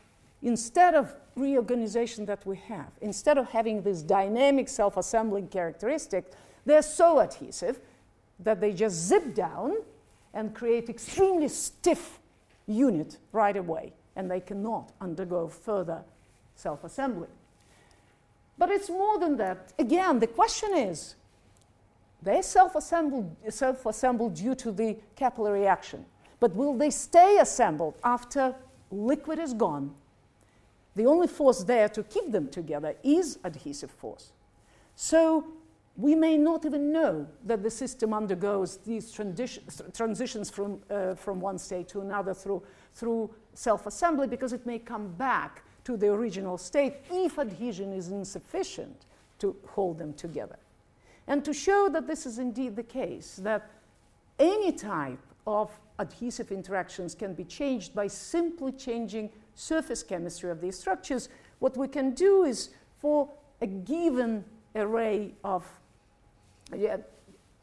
[0.42, 6.32] instead of reorganization that we have, instead of having this dynamic self assembling characteristic,
[6.66, 7.80] they're so adhesive
[8.40, 9.78] that they just zip down
[10.34, 12.20] and create extremely stiff
[12.68, 16.04] unit right away, and they cannot undergo further
[16.56, 17.28] self assembly.
[18.58, 19.74] But it's more than that.
[19.80, 21.16] Again, the question is
[22.24, 26.06] they self self-assembled due to the capillary action,
[26.40, 28.56] but will they stay assembled after
[28.92, 29.94] liquid is gone
[30.96, 34.32] the only force there to keep them together is adhesive force.
[34.96, 35.46] So
[35.98, 41.58] we may not even know that the system undergoes these transitions from, uh, from one
[41.58, 46.58] state to another through, through self assembly because it may come back to the original
[46.58, 49.06] state if adhesion is insufficient
[49.40, 50.58] to hold them together.
[51.28, 53.70] And to show that this is indeed the case, that
[54.40, 60.78] any type of adhesive interactions can be changed by simply changing surface chemistry of these
[60.78, 63.30] structures, what we can do is for
[63.62, 64.44] a given
[64.76, 65.66] array of,
[66.76, 66.98] yeah,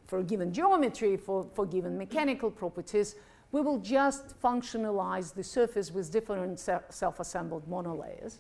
[0.06, 3.16] for a given geometry, for, for given mechanical properties,
[3.52, 8.36] we will just functionalize the surface with different self-assembled monolayers.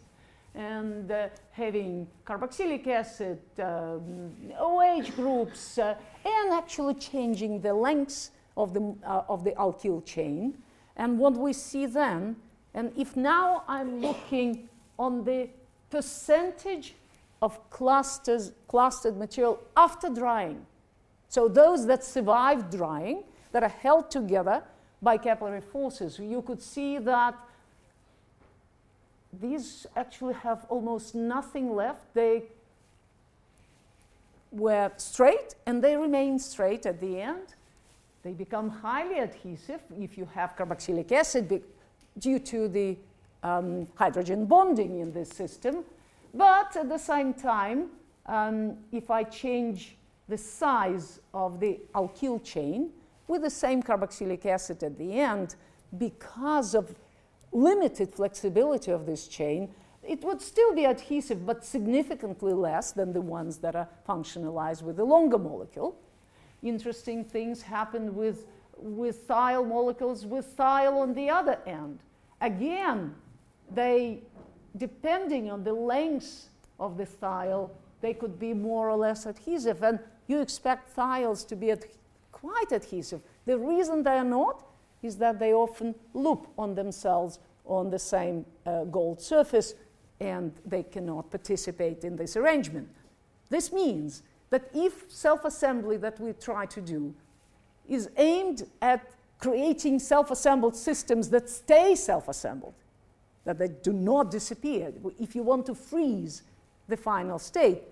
[0.54, 8.74] And uh, having carboxylic acid, um, OH groups, uh, and actually changing the lengths of
[8.74, 10.58] the, uh, of the alkyl chain.
[10.96, 12.36] And what we see then
[12.74, 15.48] and if now I'm looking on the
[15.90, 16.94] percentage
[17.42, 20.66] of clusters, clustered material after drying,
[21.28, 24.62] so those that survive drying, that are held together
[25.02, 27.34] by capillary forces, you could see that
[29.32, 32.14] these actually have almost nothing left.
[32.14, 32.44] They
[34.50, 37.54] were straight and they remain straight at the end.
[38.22, 41.62] They become highly adhesive if you have carboxylic acid
[42.18, 42.96] due to the
[43.42, 45.84] um, hydrogen bonding in this system.
[46.34, 47.88] But at the same time,
[48.26, 49.96] um, if I change
[50.28, 52.90] the size of the alkyl chain
[53.26, 55.56] with the same carboxylic acid at the end,
[55.98, 56.94] because of
[57.52, 63.20] limited flexibility of this chain, it would still be adhesive, but significantly less than the
[63.20, 65.96] ones that are functionalized with the longer molecule.
[66.62, 72.00] Interesting things happen with, with thiol molecules with thiol on the other end.
[72.40, 73.14] Again,
[73.72, 74.20] they,
[74.76, 79.82] depending on the length of the thiol, they could be more or less adhesive.
[79.82, 81.84] And you expect thiols to be ad-
[82.32, 83.20] quite adhesive.
[83.44, 84.64] The reason they are not
[85.02, 89.74] is that they often loop on themselves on the same uh, gold surface
[90.20, 92.88] and they cannot participate in this arrangement.
[93.48, 97.14] This means that if self assembly that we try to do
[97.88, 99.08] is aimed at
[99.38, 102.74] creating self assembled systems that stay self assembled,
[103.44, 104.92] that they do not disappear.
[105.18, 106.42] If you want to freeze
[106.88, 107.82] the final state,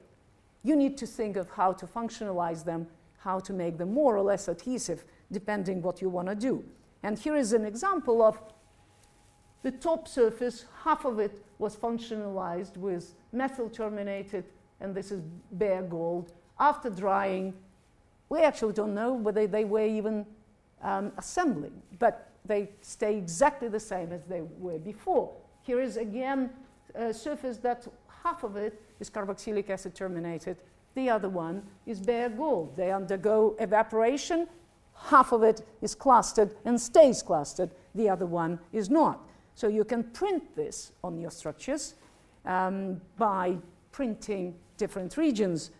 [0.62, 2.86] you need to think of how to functionalize them,
[3.18, 6.64] how to make them more or less adhesive, depending what you want to do.
[7.02, 8.38] And here is an example of
[9.62, 14.44] the top surface, half of it was functionalized with methyl terminated,
[14.80, 15.20] and this is
[15.52, 16.32] bare gold.
[16.60, 17.54] After drying,
[18.28, 20.26] we actually don't know whether they were even
[20.82, 25.32] um, assembling, but they stay exactly the same as they were before.
[25.62, 26.50] Here is again
[26.94, 27.86] a surface that
[28.22, 30.56] half of it is carboxylic acid terminated,
[30.94, 32.76] the other one is bare gold.
[32.76, 34.48] They undergo evaporation,
[35.06, 39.20] half of it is clustered and stays clustered, the other one is not.
[39.54, 41.94] So you can print this on your structures
[42.44, 43.56] um, by
[43.92, 45.70] printing different regions.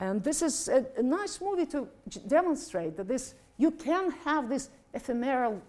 [0.00, 1.88] And this is a, a nice movie to
[2.26, 5.60] demonstrate that this, you can have these ephemeral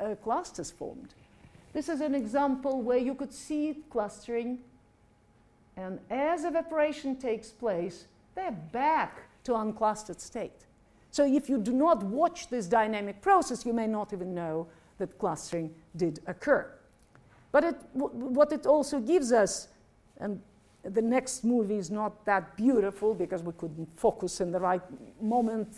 [0.00, 1.14] uh, clusters formed.
[1.72, 4.58] This is an example where you could see clustering,
[5.76, 10.67] and as evaporation takes place, they're back to unclustered state.
[11.10, 14.66] So if you do not watch this dynamic process, you may not even know
[14.98, 16.70] that clustering did occur.
[17.50, 19.68] But it, what it also gives us,
[20.18, 20.40] and
[20.82, 24.82] the next movie is not that beautiful because we couldn't focus in the right
[25.20, 25.68] moment,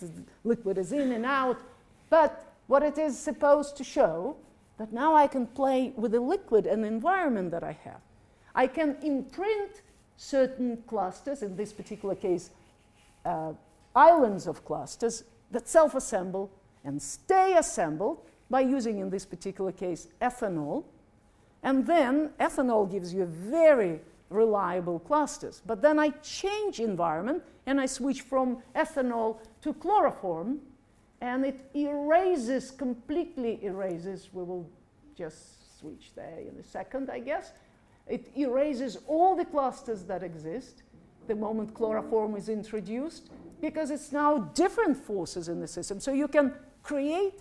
[0.45, 1.59] liquid is in and out,
[2.09, 4.37] but what it is supposed to show
[4.79, 8.01] that now I can play with the liquid and the environment that I have.
[8.55, 9.83] I can imprint
[10.17, 12.51] certain clusters, in this particular case,
[13.25, 13.53] uh,
[13.95, 16.51] islands of clusters that self assemble
[16.85, 20.85] and stay assembled by using, in this particular case, ethanol.
[21.63, 24.01] And then ethanol gives you very
[24.31, 25.61] reliable clusters.
[25.67, 30.61] But then I change environment and I switch from ethanol to chloroform,
[31.21, 34.31] and it erases, completely erases.
[34.33, 34.69] We will
[35.17, 37.53] just switch there in a second, I guess.
[38.07, 40.83] It erases all the clusters that exist
[41.29, 46.01] the moment chloroform is introduced because it's now different forces in the system.
[46.01, 47.41] So you can create,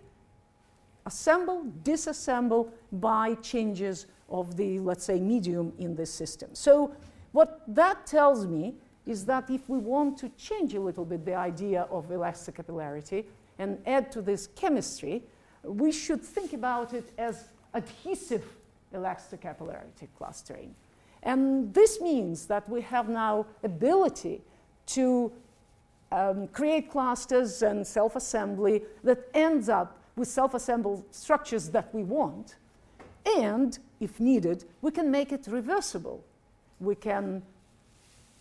[1.06, 6.50] assemble, disassemble by changes of the, let's say, medium in this system.
[6.54, 6.94] So
[7.32, 11.34] what that tells me is that if we want to change a little bit the
[11.34, 13.26] idea of elastic capillarity
[13.58, 15.24] and add to this chemistry,
[15.64, 18.46] we should think about it as adhesive
[18.94, 20.76] elastic capillarity clustering.
[21.24, 24.42] And this means that we have now ability
[24.88, 25.32] to
[26.12, 32.56] um, create clusters and self-assembly that ends up with self-assembled structures that we want.
[33.38, 36.24] And if needed, we can make it reversible.
[36.80, 37.44] We can,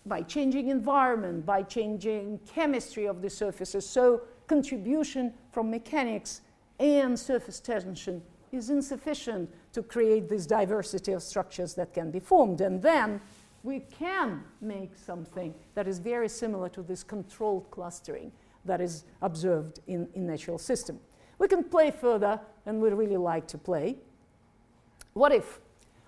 [0.06, 6.40] by changing environment, by changing chemistry of the surfaces, so contribution from mechanics
[6.78, 12.60] and surface tension is insufficient to create this diversity of structures that can be formed.
[12.60, 13.20] And then
[13.62, 18.32] we can make something that is very similar to this controlled clustering
[18.64, 21.00] that is observed in, in natural system.
[21.38, 23.96] We can play further, and we really like to play.
[25.12, 25.60] What if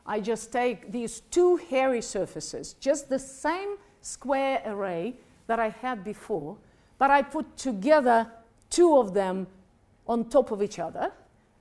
[0.07, 6.05] I just take these two hairy surfaces, just the same square array that I had
[6.05, 6.57] before,
[6.99, 8.31] but I put together
[8.71, 9.47] two of them
[10.07, 11.13] on top of each other,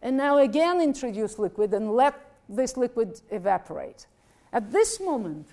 [0.02, 2.16] and now again introduce liquid and let
[2.48, 4.08] this liquid evaporate.
[4.52, 5.48] At this moment,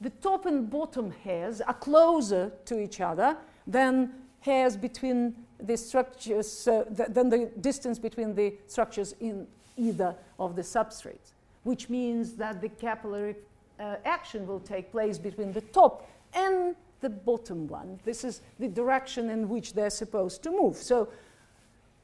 [0.00, 6.68] the top and bottom hairs are closer to each other than hairs between the structures,
[6.68, 11.32] uh, th- than the distance between the structures in either of the substrates,
[11.64, 13.36] which means that the capillary
[13.80, 17.98] uh, action will take place between the top and the bottom one.
[18.04, 20.76] This is the direction in which they're supposed to move.
[20.76, 21.08] So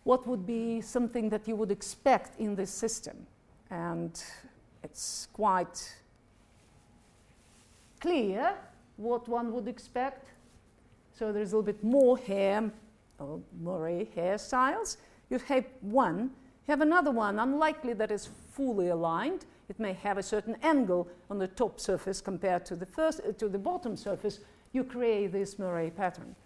[0.04, 3.26] what would be something that you would expect in this system.
[3.70, 4.22] And
[4.82, 5.94] it's quite
[8.04, 8.54] clear
[8.96, 10.28] what one would expect.
[11.18, 12.70] So there's a little bit more hair,
[13.18, 14.98] or Moiré hairstyles.
[15.30, 16.30] You have one,
[16.66, 19.46] you have another one, unlikely that is fully aligned.
[19.70, 23.32] It may have a certain angle on the top surface compared to the, first, uh,
[23.32, 24.40] to the bottom surface.
[24.72, 26.36] You create this Moiré pattern.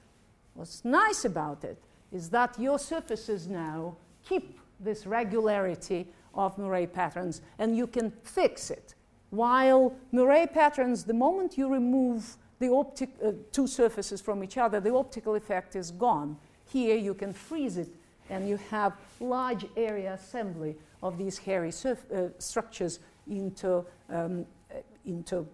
[0.55, 1.79] What's nice about it
[2.13, 3.97] is that your surfaces now
[4.29, 8.95] keep this regularity of Moiré patterns and you can fix it.
[9.31, 14.81] While Moiré patterns, the moment you remove the optic, uh, two surfaces from each other,
[14.81, 16.37] the optical effect is gone.
[16.67, 17.89] Here you can freeze it
[18.31, 24.79] and you have large area assembly of these hairy surf- uh, structures into, um, uh,
[25.07, 25.47] into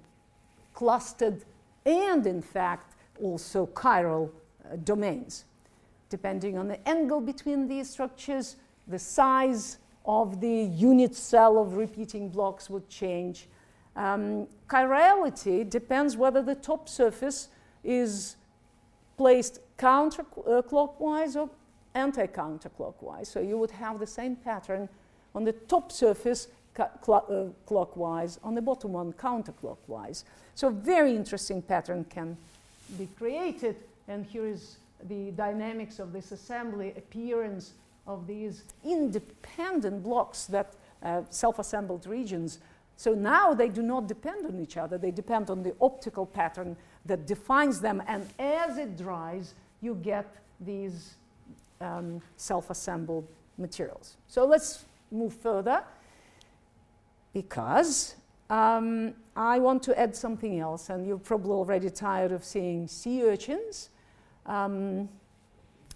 [0.72, 1.44] clustered
[1.84, 4.30] and, in fact, also chiral
[4.64, 5.44] uh, domains
[6.14, 8.54] depending on the angle between these structures,
[8.86, 13.48] the size of the unit cell of repeating blocks would change.
[13.96, 17.48] Um, chirality depends whether the top surface
[17.82, 18.36] is
[19.16, 21.50] placed counterclockwise or
[21.94, 23.26] anti-counterclockwise.
[23.26, 24.88] So you would have the same pattern
[25.34, 26.88] on the top surface uh,
[27.66, 30.24] clockwise, on the bottom one counterclockwise.
[30.54, 32.36] So very interesting pattern can
[32.98, 33.76] be created.
[34.08, 34.76] And here is
[35.08, 37.72] the dynamics of this assembly, appearance
[38.06, 42.58] of these independent blocks that uh, self-assembled regions
[42.96, 46.76] So now they do not depend on each other, they depend on the optical pattern
[47.06, 50.26] that defines them, and as it dries, you get
[50.60, 51.14] these
[51.80, 53.26] um, self assembled
[53.58, 54.16] materials.
[54.26, 55.82] So let's move further
[57.32, 58.14] because
[58.48, 63.24] um, I want to add something else, and you're probably already tired of seeing sea
[63.24, 63.90] urchins,
[64.46, 65.08] um,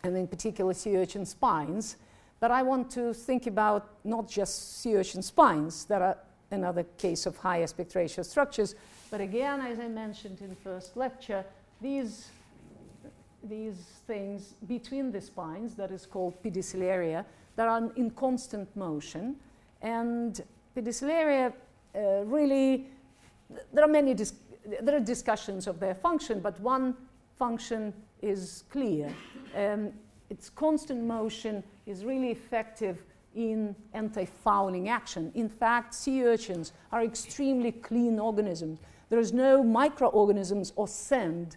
[0.03, 1.97] and in particular sea urchin spines.
[2.41, 6.19] But I want to think about not just sea urchin spines that are
[6.51, 8.75] another case of high aspect ratio structures,
[9.11, 11.45] but again, as I mentioned in first lecture,
[11.81, 12.29] these,
[13.43, 13.77] these
[14.07, 17.25] things between the spines, that is called pedicellaria,
[17.57, 19.37] that are in constant motion.
[19.83, 20.41] And
[20.77, 21.53] pedicellaria
[21.95, 22.87] uh, really,
[23.73, 24.35] there are many dis-
[24.83, 26.95] there are discussions of their function, but one
[27.37, 29.11] function is clear.
[29.57, 29.93] Um,
[30.29, 33.03] its constant motion is really effective
[33.39, 35.31] in anti fouling action.
[35.35, 38.81] In fact, sea urchins are extremely clean organisms.
[39.11, 41.57] There is no microorganisms or sand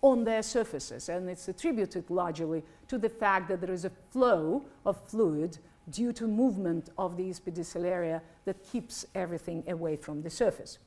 [0.00, 4.64] on their surfaces, and it's attributed largely to the fact that there is a flow
[4.86, 5.58] of fluid
[5.90, 10.78] due to movement of these pedicellaria that keeps everything away from the surface.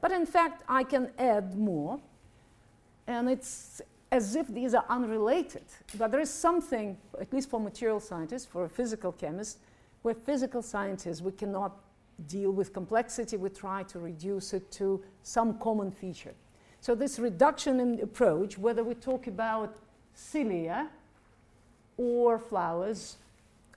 [0.00, 2.00] But in fact, I can add more,
[3.06, 3.80] and it's
[4.10, 5.64] as if these are unrelated.
[5.96, 9.58] But there is something, at least for material scientists, for a physical chemist,
[10.06, 11.80] where physical scientists, we cannot
[12.28, 16.32] deal with complexity, we try to reduce it to some common feature.
[16.80, 19.74] So, this reduction in approach, whether we talk about
[20.14, 20.90] cilia
[21.96, 23.16] or flowers,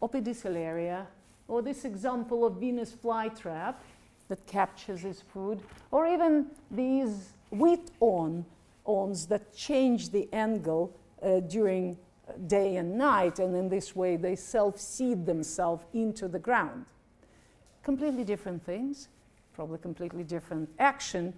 [0.01, 1.07] or pedicellaria,
[1.47, 3.77] or this example of Venus flytrap
[4.27, 8.45] that captures its food, or even these wheat awn,
[8.85, 11.97] awns that change the angle uh, during
[12.47, 16.85] day and night, and in this way they self seed themselves into the ground.
[17.83, 19.09] Completely different things,
[19.53, 21.33] probably completely different action,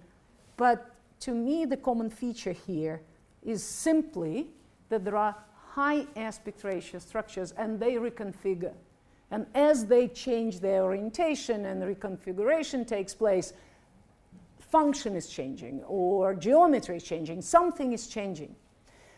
[0.56, 3.00] but to me, the common feature here
[3.44, 4.48] is simply
[4.88, 5.36] that there are
[5.68, 8.74] high aspect ratio structures and they reconfigure.
[9.30, 13.52] And as they change their orientation and reconfiguration takes place,
[14.58, 18.54] function is changing or geometry is changing, something is changing.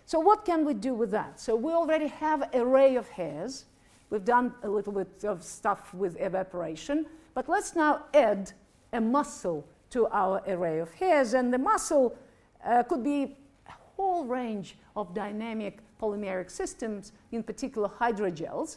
[0.07, 1.41] So, what can we do with that?
[1.41, 3.65] So, we already have array of hairs.
[4.11, 8.53] We've done a little bit of stuff with evaporation, but let's now add
[8.93, 11.35] a muscle to our array of hairs.
[11.35, 12.17] And the muscle
[12.65, 13.37] uh, could be
[13.67, 18.77] a whole range of dynamic polymeric systems, in particular hydrogels.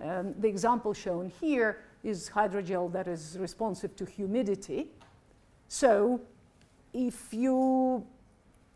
[0.00, 4.88] Um, the example shown here is hydrogel that is responsive to humidity.
[5.66, 6.20] So
[6.92, 8.06] if you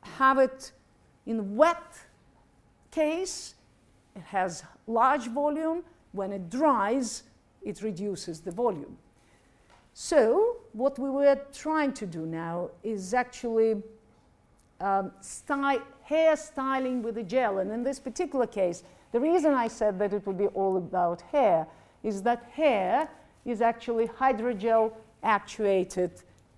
[0.03, 0.73] have it
[1.27, 1.99] in wet
[2.91, 3.55] case,
[4.15, 5.83] it has large volume.
[6.13, 7.23] When it dries,
[7.63, 8.99] it reduces the volume.
[9.95, 13.83] So what we were trying to do now is actually
[14.81, 17.59] um, sty- hair styling with a gel.
[17.59, 21.23] And in this particular case, the reason I said that it would be all about
[21.23, 21.67] hair
[22.03, 23.09] is that hair
[23.45, 24.93] is actually hydrogel
[25.23, 26.11] actuated,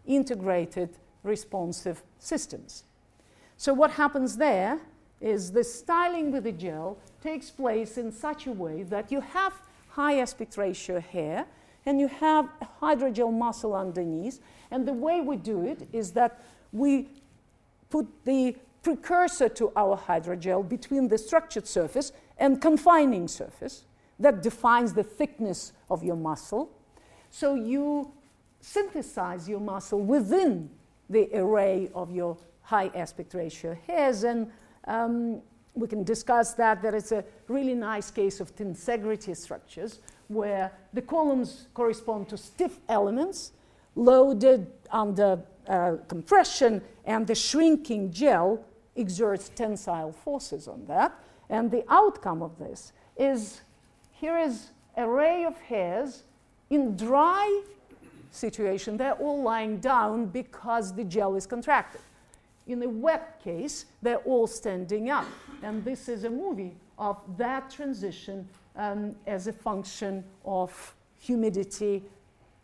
[0.07, 0.91] integrated,
[1.23, 2.85] responsive systems.
[3.57, 4.81] So, what happens there
[5.21, 9.55] is the styling with the gel takes place in such a way that you have
[9.89, 11.47] high aspect ratio hair
[11.87, 12.49] and you have
[12.81, 14.41] hydrogel muscle underneath.
[14.71, 16.43] And the way we do it is that
[16.73, 17.09] we
[17.91, 23.85] put the precursor to our hydrogel between the structured surface and confining surface
[24.19, 26.71] that defines the thickness of your muscle.
[27.31, 28.13] So you
[28.61, 30.71] synthesize your muscle within
[31.09, 34.25] the array of your high aspect ratio hairs.
[34.25, 34.51] And
[34.87, 35.41] um,
[35.75, 36.83] we can discuss that.
[36.83, 42.81] There is a really nice case of tensegrity structures where the columns correspond to stiff
[42.89, 43.53] elements
[43.95, 48.65] loaded under uh, compression, and the shrinking gel
[48.97, 51.13] exerts tensile forces on that.
[51.49, 53.61] And the outcome of this is
[54.13, 56.25] here is a array of hairs
[56.71, 57.63] in dry
[58.31, 58.97] situation.
[58.97, 62.01] They're all lying down because the gel is contracted.
[62.67, 65.27] In a wet case, they're all standing up.
[65.63, 72.03] And this is a movie of that transition um, as a function of humidity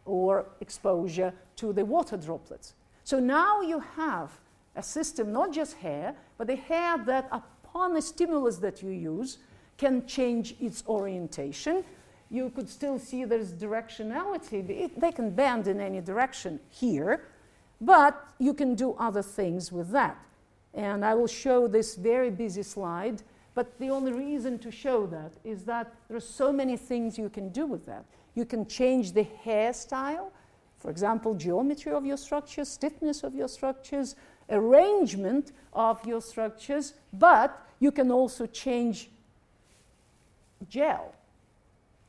[0.05, 2.75] or exposure to the water droplets.
[3.05, 4.31] So now you have
[4.77, 9.39] a system, not just hair, but the hair that, upon the stimulus that you use,
[9.77, 11.85] can change its orientation.
[12.31, 14.69] You could still see there's directionality.
[14.69, 17.25] It, they can bend in any direction here,
[17.81, 20.19] but you can do other things with that.
[20.75, 23.23] And I will show this very busy slide,
[23.55, 27.29] but the only reason to show that is that there are so many things you
[27.29, 28.05] can do with that.
[28.35, 30.31] You can change the hairstyle
[30.81, 34.17] For example, geometry of your structures, stiffness of your structures,
[34.49, 39.11] arrangement of your structures, but you can also change
[40.69, 41.15] gel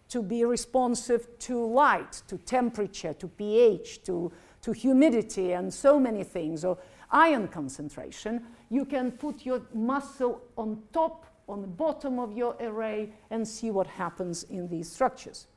[0.07, 6.23] to be responsive to light, to temperature, to pH, to, to humidity, and so many
[6.23, 6.77] things, or
[7.11, 8.43] ion concentration.
[8.69, 13.71] You can put your muscle on top, on the bottom of your array, and see
[13.71, 15.47] what happens in these structures.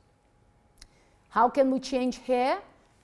[1.29, 2.59] How can we change hair?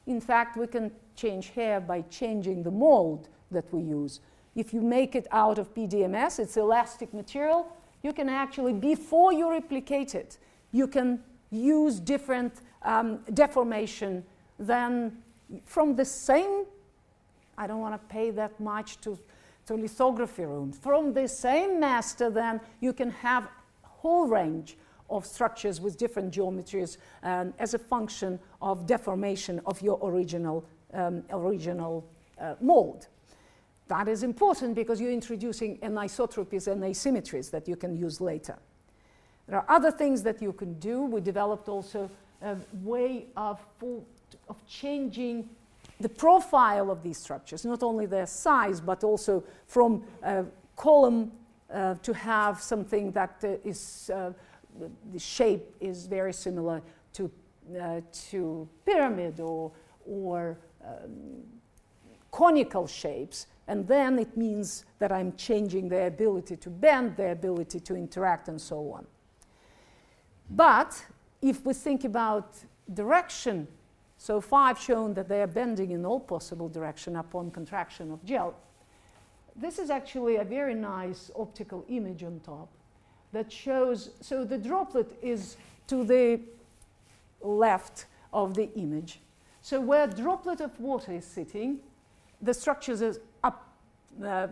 [0.07, 4.21] In fact, we can change hair by changing the mold that we use.
[4.55, 7.67] If you make it out of PDMS, it's elastic material,
[8.03, 10.37] you can actually, before you replicate it,
[10.71, 14.23] you can use different um, deformation
[14.57, 15.17] than
[15.65, 16.65] from the same,
[17.57, 19.17] I don't want to pay that much to,
[19.67, 24.77] to lithography rooms, from the same master, then you can have a whole range
[25.09, 31.23] of structures with different geometries um, as a function of deformation of your original, um,
[31.31, 32.05] original
[32.39, 33.07] uh, mold.
[33.87, 38.57] That is important because you're introducing anisotropies and asymmetries that you can use later.
[39.47, 41.01] There are other things that you can do.
[41.01, 42.09] We developed also
[42.41, 43.59] a way of,
[44.51, 45.49] of changing
[45.99, 50.45] the profile of these structures, not only their size, but also from a
[50.75, 51.31] column
[51.73, 54.31] uh, to have something that uh, is, uh,
[55.13, 56.81] the shape is very similar
[57.13, 57.31] to,
[57.79, 59.71] uh, to pyramid or,
[60.05, 61.43] or um,
[62.31, 67.79] conical shapes and then it means that I'm changing their ability to bend, their ability
[67.79, 69.07] to interact, and so on.
[70.49, 71.05] But
[71.41, 72.57] if we think about
[72.93, 73.69] direction,
[74.21, 78.23] so far I've shown that they are bending in all possible direction upon contraction of
[78.23, 78.53] gel.
[79.55, 82.69] This is actually a very nice optical image on top
[83.31, 85.57] that shows, so the droplet is
[85.87, 86.39] to the
[87.41, 89.21] left of the image.
[89.63, 91.79] So where droplet of water is sitting,
[92.43, 93.73] the structures are up,
[94.23, 94.49] uh,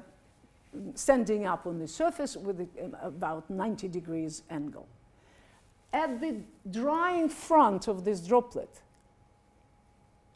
[0.96, 2.68] standing up on the surface with
[3.04, 4.88] about 90 degrees angle.
[5.94, 6.38] At the
[6.72, 8.82] drying front of this droplet,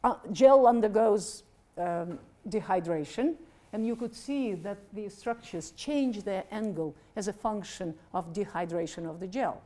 [0.04, 1.42] uh, gel undergoes
[1.76, 3.34] um, dehydration,
[3.72, 9.10] and you could see that the structures change their angle as a function of dehydration
[9.10, 9.60] of the gel.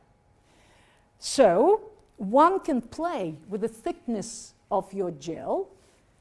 [1.19, 5.69] So, one can play with the thickness of your gel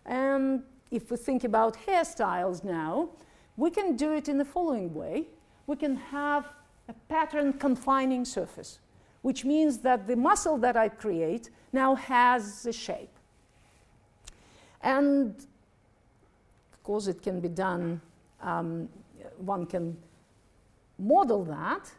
[0.04, 3.10] and if we think about hairstyles now,
[3.56, 5.26] we can do it in the following way.
[5.66, 6.48] We can have
[6.88, 8.78] a pattern confining surface,
[9.20, 13.17] which means that the muscle that I create now has a shape.
[14.82, 15.34] And
[16.72, 18.00] of course, it can be done,
[18.42, 18.88] um,
[19.38, 19.96] one can
[20.98, 21.90] model that,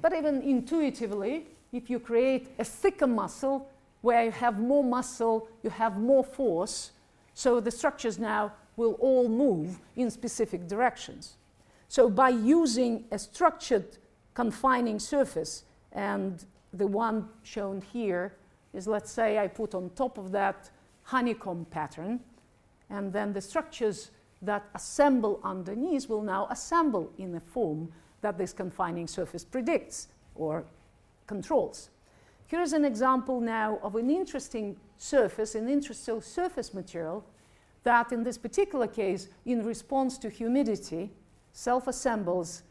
[0.00, 3.68] but even intuitively, if you create a thicker muscle
[4.02, 6.92] where you have more muscle, you have more force,
[7.34, 11.36] so the structures now will all move in specific directions.
[11.88, 13.98] So by using a structured
[14.34, 18.34] confining surface, and the one shown here
[18.72, 20.70] is, let's say, I put on top of that
[21.06, 22.20] honeycomb pattern,
[22.90, 24.10] and then the structures
[24.42, 27.90] that assemble underneath will now assemble in a form
[28.20, 30.64] that this confining surface predicts or
[31.26, 31.90] controls.
[32.48, 37.24] Here is an example now of an interesting surface, an interesting surface material
[37.84, 41.10] that in this particular case, in response to humidity,
[41.52, 42.62] self-assembles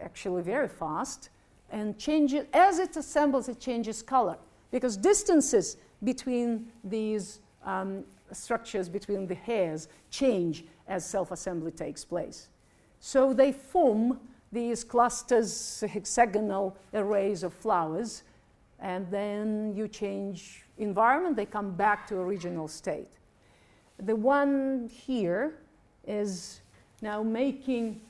[0.00, 1.28] actually very fast
[1.70, 4.38] and changes, as it assembles, it changes color
[4.70, 12.48] because distances between these um, structures, between the hairs, change as self-assembly takes place.
[13.00, 14.20] So they form
[14.52, 18.22] these clusters, hexagonal arrays of flowers,
[18.80, 23.08] and then you change environment, they come back to original state.
[23.98, 25.54] The one here
[26.06, 26.60] is
[27.00, 28.00] now making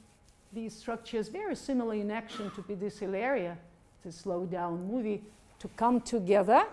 [0.53, 3.57] these structures very similar in action to pedicellaria,
[4.03, 5.23] to slow down movie,
[5.59, 6.67] to come together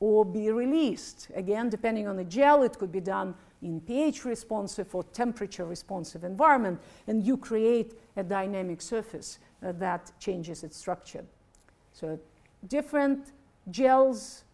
[0.00, 1.28] or be released.
[1.34, 6.24] Again, depending on the gel, it could be done in pH responsive or temperature responsive
[6.24, 11.24] environment, and you create a dynamic surface uh, that changes its structure.
[11.92, 12.18] So,
[12.68, 13.32] different
[13.70, 14.44] gels,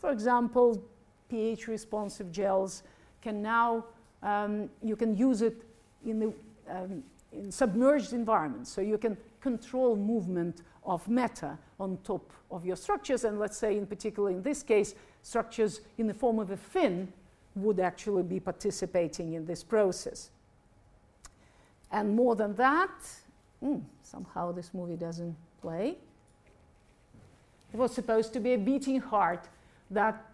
[0.00, 0.82] for example,
[1.30, 2.82] pH responsive gels
[3.22, 3.84] can now,
[4.22, 5.62] um, you can use it
[6.04, 6.32] in the
[6.68, 8.70] um, in submerged environments.
[8.70, 13.24] So you can control movement of matter on top of your structures.
[13.24, 17.12] And let's say, in particular, in this case, structures in the form of a fin
[17.54, 20.30] would actually be participating in this process.
[21.92, 22.90] And more than that,
[23.62, 25.96] mm, somehow this movie doesn't play.
[27.72, 29.46] It was supposed to be a beating heart
[29.90, 30.24] that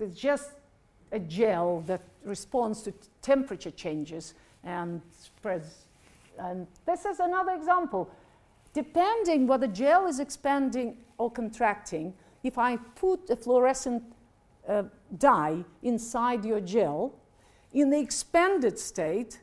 [0.00, 0.50] is just
[1.12, 4.34] a gel that responds to temperature changes
[4.64, 5.84] and spreads.
[6.38, 8.10] And this is another example.
[8.72, 14.02] Depending whether gel is expanding or contracting, if I put a fluorescent
[14.68, 14.84] uh,
[15.18, 17.14] dye inside your gel,
[17.72, 19.40] in the expanded state,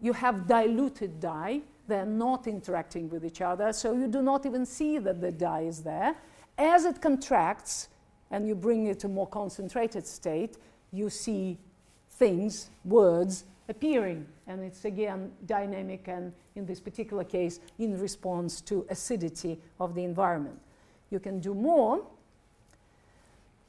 [0.00, 1.60] you have diluted dye.
[1.86, 5.62] They're not interacting with each other, so you do not even see that the dye
[5.62, 6.14] is there.
[6.56, 7.88] As it contracts
[8.30, 10.56] and you bring it to a more concentrated state,
[10.92, 11.58] you see
[12.10, 14.26] things, words, appearing.
[14.46, 20.04] And it's again dynamic and, in this particular case, in response to acidity of the
[20.04, 20.60] environment.
[21.10, 22.02] You can do more.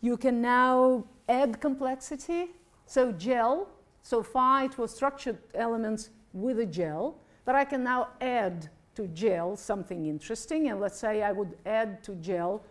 [0.02, 2.48] You can now add complexity.
[2.86, 3.70] So, gel,
[4.04, 9.08] so far it was structured elements with a gel, but I can now add to
[9.08, 10.70] gel something interesting.
[10.70, 12.64] And let's say I would add to gel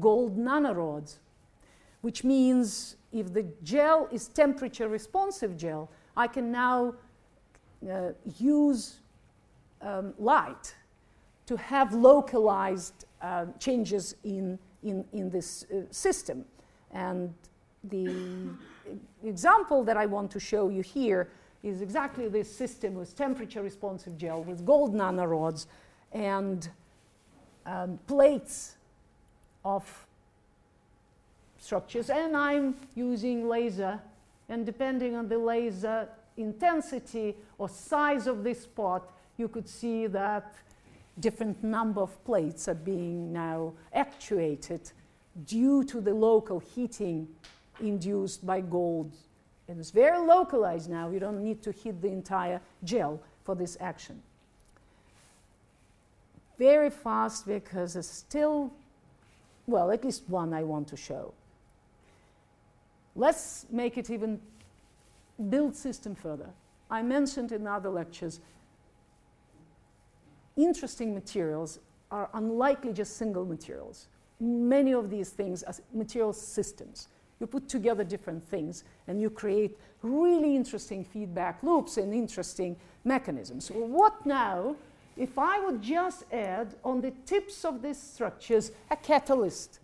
[0.00, 1.18] gold nanorods,
[2.00, 6.94] which means if the gel is temperature responsive gel, I can now
[7.88, 8.96] uh, use
[9.80, 10.74] um, light
[11.46, 16.44] to have localized uh, changes in, in, in this uh, system.
[16.90, 17.32] And
[17.84, 18.50] the
[19.22, 21.30] example that I want to show you here
[21.62, 25.66] is exactly this system with temperature responsive gel with gold nanorods
[26.12, 26.68] and
[27.64, 28.76] um, plates
[29.64, 30.06] of
[31.58, 32.10] structures.
[32.10, 34.00] And I'm using laser,
[34.48, 40.54] and depending on the laser intensity or size of this spot, you could see that
[41.20, 44.90] different number of plates are being now actuated
[45.46, 47.28] due to the local heating
[47.80, 49.12] induced by gold
[49.68, 51.10] and it's very localized now.
[51.10, 54.22] You don't need to heat the entire gel for this action.
[56.58, 58.72] Very fast because it's still,
[59.66, 61.34] well, at least one I want to show.
[63.18, 64.40] Let's make it even
[65.50, 66.50] build system further.
[66.88, 68.38] I mentioned in other lectures,
[70.56, 71.80] interesting materials
[72.12, 74.06] are unlikely just single materials.
[74.38, 77.08] Many of these things are material systems.
[77.40, 83.68] You put together different things and you create really interesting feedback loops and interesting mechanisms.
[83.68, 84.76] Well, what now
[85.16, 89.80] if I would just add on the tips of these structures a catalyst?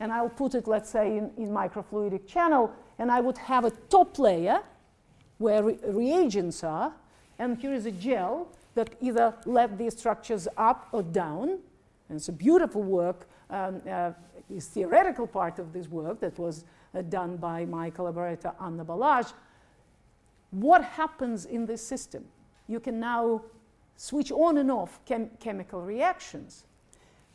[0.00, 3.70] And I'll put it, let's say, in, in microfluidic channel, and I would have a
[3.70, 4.60] top layer
[5.38, 6.92] where re- reagents are,
[7.38, 11.48] and here is a gel that either let these structures up or down.
[12.08, 14.12] And it's a beautiful work um, uh,
[14.58, 19.32] theoretical part of this work that was uh, done by my collaborator Anna Balazs.
[20.50, 22.24] What happens in this system?
[22.66, 23.42] You can now
[23.96, 26.64] switch on and off chem- chemical reactions.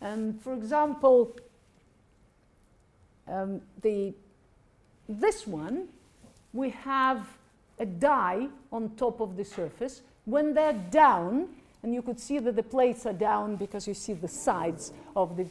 [0.01, 1.35] And for example,
[3.27, 4.13] um, the,
[5.07, 5.87] this one,
[6.53, 7.27] we have
[7.79, 10.01] a dye on top of the surface.
[10.25, 11.49] When they're down,
[11.83, 15.35] and you could see that the plates are down because you see the sides of
[15.35, 15.45] the,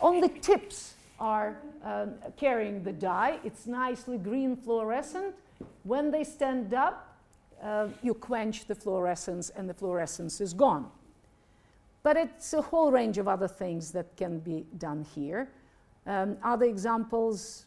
[0.00, 3.38] on the tips are um, carrying the dye.
[3.42, 5.34] It's nicely green fluorescent.
[5.84, 7.16] When they stand up,
[7.62, 10.90] uh, you quench the fluorescence and the fluorescence is gone.
[12.02, 15.48] But it's a whole range of other things that can be done here.
[16.08, 17.66] Um, other examples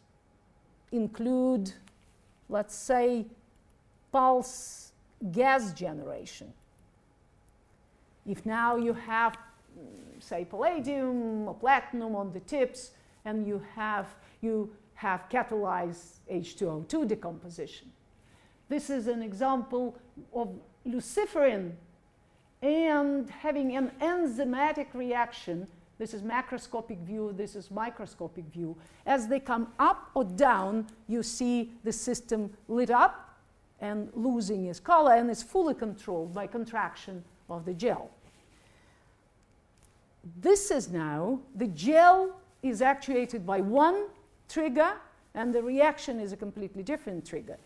[0.91, 1.71] include,
[2.49, 3.27] let's say,
[4.11, 4.91] pulse
[5.31, 6.51] gas generation.
[8.25, 9.37] If now you have,
[10.19, 12.91] say, palladium or platinum on the tips,
[13.25, 14.07] and you have,
[14.41, 17.91] you have catalyzed H2O2 decomposition.
[18.69, 19.95] This is an example
[20.33, 20.49] of
[20.87, 21.73] luciferin
[22.61, 25.67] and having an enzymatic reaction.
[26.01, 28.75] This is macroscopic view, this is microscopic view.
[29.05, 33.37] As they come up or down, you see the system lit up
[33.79, 38.09] and losing its color, and it's fully controlled by contraction of the gel.
[40.39, 44.07] This is now the gel is actuated by one
[44.49, 44.93] trigger,
[45.35, 47.59] and the reaction is a completely different trigger.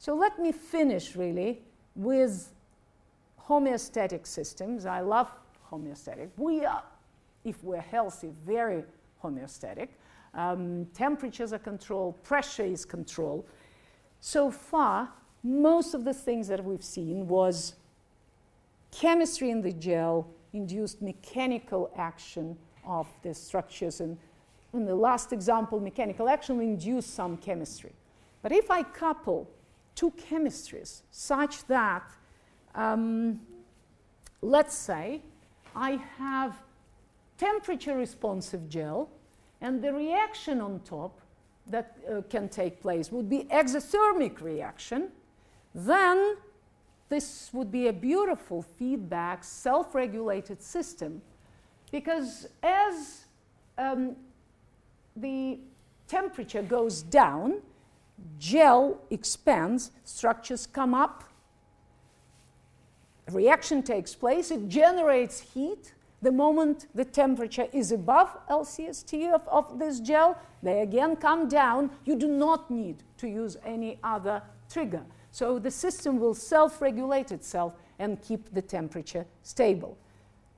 [0.00, 1.62] So let me finish really
[1.94, 2.52] with
[3.48, 4.86] homeostatic systems.
[4.86, 5.30] I love
[5.70, 6.30] homeostatic.
[6.36, 6.82] We are,
[7.46, 8.82] if we're healthy, very
[9.22, 9.88] homeostatic.
[10.34, 13.46] Um, temperatures are controlled, pressure is controlled.
[14.20, 15.10] So far,
[15.42, 17.76] most of the things that we've seen was
[18.90, 24.18] chemistry in the gel induced mechanical action of the structures and
[24.74, 27.92] in the last example, mechanical action induced some chemistry.
[28.42, 29.48] But if I couple
[29.94, 32.02] two chemistries such that,
[32.74, 33.40] um,
[34.42, 35.22] let's say,
[35.74, 36.60] I have
[37.38, 39.08] temperature responsive gel
[39.60, 41.20] and the reaction on top
[41.68, 45.08] that uh, can take place would be exothermic reaction,
[45.74, 46.36] then
[47.08, 51.22] this would be a beautiful feedback, self regulated system
[51.90, 53.26] because as
[53.78, 54.16] um,
[55.14, 55.58] the
[56.08, 57.60] temperature goes down,
[58.38, 61.24] gel expands, structures come up,
[63.30, 65.92] reaction takes place, it generates heat.
[66.22, 71.90] The moment the temperature is above LCST of, of this gel, they again come down.
[72.04, 75.02] You do not need to use any other trigger.
[75.30, 79.98] So the system will self regulate itself and keep the temperature stable.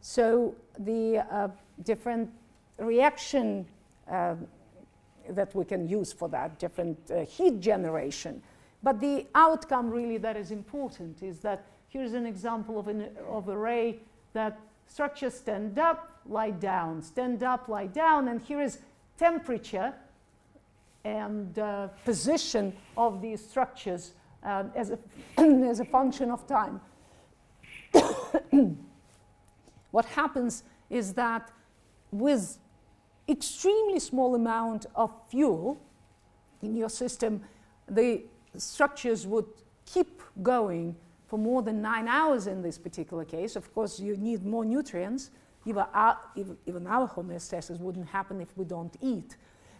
[0.00, 1.48] So the uh,
[1.82, 2.30] different
[2.78, 3.66] reaction
[4.10, 4.36] uh,
[5.30, 8.40] that we can use for that, different uh, heat generation.
[8.82, 13.48] But the outcome really that is important is that here's an example of an of
[13.48, 13.98] array
[14.32, 18.78] that structures stand up, lie down, stand up, lie down, and here is
[19.16, 19.94] temperature
[21.04, 24.12] and uh, position of these structures
[24.42, 24.98] um, as, a,
[25.38, 26.80] as a function of time.
[29.90, 31.50] what happens is that
[32.10, 32.58] with
[33.28, 35.78] extremely small amount of fuel
[36.62, 37.42] in your system,
[37.88, 38.22] the
[38.56, 39.46] structures would
[39.84, 40.96] keep going
[41.28, 43.54] for more than nine hours in this particular case.
[43.54, 45.30] Of course, you need more nutrients.
[45.66, 49.36] Even our, even our homeostasis wouldn't happen if we don't eat.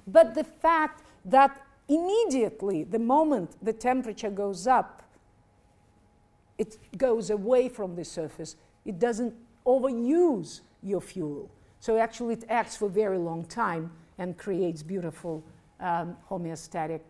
[0.06, 5.02] But the fact that immediately, the moment the temperature goes up,
[6.58, 8.56] it goes away from the surface.
[8.84, 9.34] It doesn't
[9.64, 11.50] overuse your fuel.
[11.80, 15.44] So actually, it acts for a very long time and creates beautiful
[15.80, 17.00] um, homeostatic,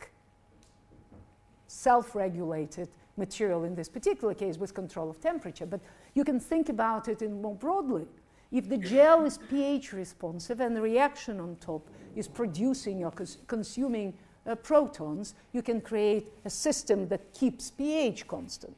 [1.66, 2.88] self regulated
[3.18, 5.66] material in this particular case with control of temperature.
[5.66, 5.80] But
[6.14, 8.06] you can think about it in more broadly.
[8.50, 13.38] If the gel is pH responsive and the reaction on top is producing or cons-
[13.46, 14.14] consuming
[14.46, 18.76] uh, protons, you can create a system that keeps pH constant.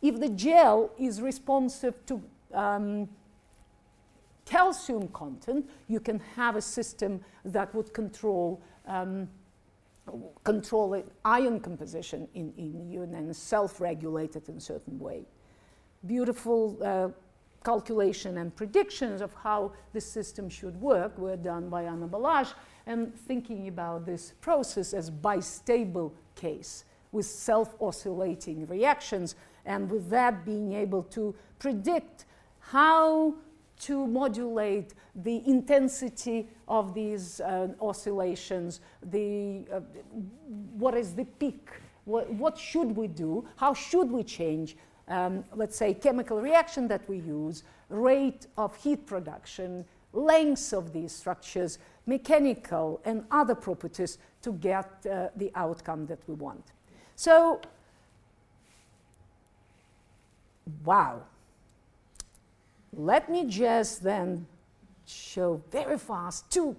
[0.00, 2.22] If the gel is responsive to
[2.54, 3.08] um,
[4.44, 9.28] calcium content, you can have a system that would control um,
[10.44, 15.24] control ion composition in, in you and self-regulate it in a certain way.
[16.04, 17.08] Beautiful uh,
[17.64, 22.54] calculation and predictions of how the system should work were done by Anna Balazs,
[22.86, 30.72] and thinking about this process as bistable case with self-oscillating reactions, and with that being
[30.72, 32.24] able to predict
[32.58, 33.34] how
[33.82, 38.80] to modulate the intensity of these uh, oscillations,
[39.10, 39.80] the, uh,
[40.78, 41.68] what is the peak,
[42.04, 44.76] what, what, should we do, how should we change,
[45.08, 51.12] um, let's say, chemical reaction that we use, rate of heat production, lengths of these
[51.12, 56.64] structures, mechanical and other properties to get uh, the outcome that we want.
[57.16, 57.60] So,
[60.84, 61.22] wow.
[62.92, 64.46] Let me just then
[65.06, 66.76] show very fast two,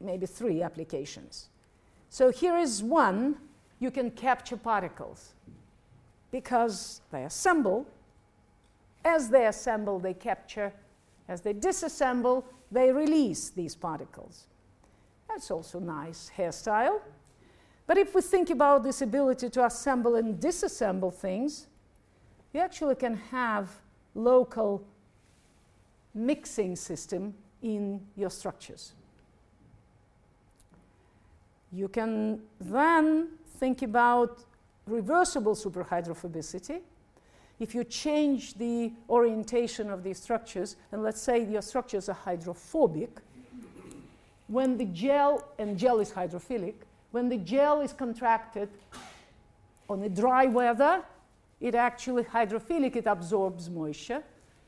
[0.00, 1.48] maybe three applications.
[2.10, 3.36] So here is one,
[3.80, 5.32] you can capture particles
[6.30, 7.86] because they assemble.
[9.04, 10.72] As they assemble, they capture.
[11.28, 14.46] As they disassemble, they release these particles.
[15.28, 17.00] That's also nice hairstyle.
[17.86, 21.66] But if we think about this ability to assemble and disassemble things,
[22.52, 23.68] you actually can have
[24.14, 24.86] local
[26.14, 28.92] mixing system in your structures.
[31.72, 34.44] You can then think about
[34.86, 36.80] reversible superhydrophobicity.
[37.58, 43.10] If you change the orientation of these structures, and let's say your structures are hydrophobic,
[44.48, 46.74] when the gel, and gel is hydrophilic,
[47.12, 48.68] when the gel is contracted
[49.88, 51.02] on a dry weather,
[51.60, 54.22] it actually hydrophilic, it absorbs moisture.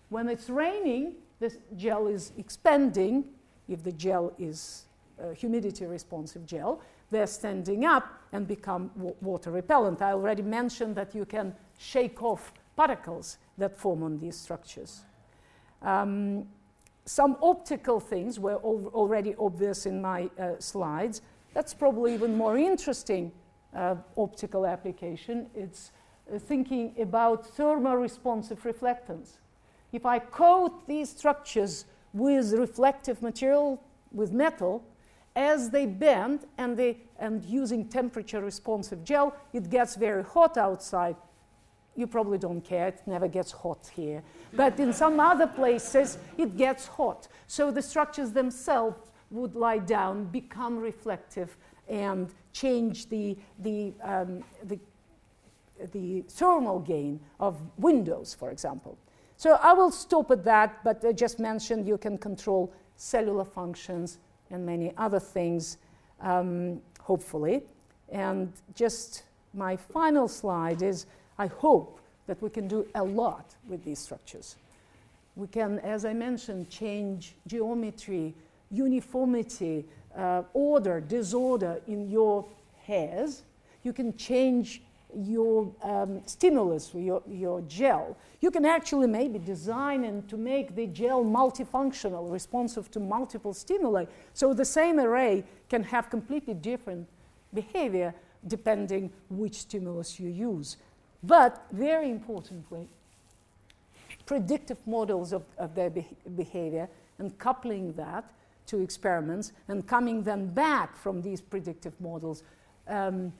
[0.09, 3.25] When it's raining, the gel is expanding.
[3.69, 4.85] If the gel is
[5.35, 6.81] humidity responsive gel,
[7.11, 10.03] they're standing up and become water repellent.
[10.03, 15.03] I already mentioned that you can shake off particles that form on these structures.
[15.83, 16.47] Um,
[17.05, 21.23] some optical things were al- already obvious in my uh, slides.
[21.55, 23.33] That's probably even more interesting
[23.75, 25.47] uh, optical application.
[25.55, 25.93] It's
[26.33, 29.39] uh, thinking about thermoresponsive reflectance.
[29.97, 33.83] If I coat these structures with reflective material,
[34.13, 34.85] with metal,
[35.35, 41.17] as they bend and, they, and using temperature responsive gel, it gets very hot outside
[41.95, 44.23] you probably don't care, it never gets hot here.
[44.53, 47.27] But in some other places, it gets hot.
[47.47, 48.99] So the structures themselves
[49.31, 51.57] would lie down, become reflective,
[51.89, 54.79] and change the, the, um, the,
[55.93, 58.99] the thermal gain of windows, for example.
[59.37, 64.19] So I will stop at that, but I just mentioned you can control cellular functions
[64.51, 65.77] and many other things,
[66.21, 67.63] um, hopefully.
[68.11, 71.07] And just my final slide is
[71.39, 74.57] I hope that we can do a lot with these structures.
[75.37, 78.35] We can, as I mentioned, change geometry,
[78.71, 79.85] uniformity,
[80.17, 82.47] uh, order, disorder in your
[82.85, 83.43] hairs.
[83.83, 84.81] You can change
[85.17, 88.17] your um, stimulus, your, your gel.
[88.41, 94.05] You can actually maybe design and to make the gel multifunctional, responsive to multiple stimuli.
[94.35, 97.09] So the same array can have completely different
[97.55, 98.15] behavior
[98.47, 100.77] depending which stimulus you use.
[101.23, 102.89] But very importantly,
[104.27, 106.07] predictive models of, of their be-
[106.37, 106.89] behavior
[107.19, 108.25] and coupling that
[108.67, 112.43] to experiments and coming then back from these predictive models
[112.89, 113.33] um,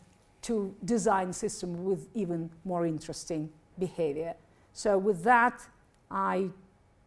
[0.47, 4.33] to design system with even more interesting behavior.
[4.73, 5.67] So with that,
[6.09, 6.51] I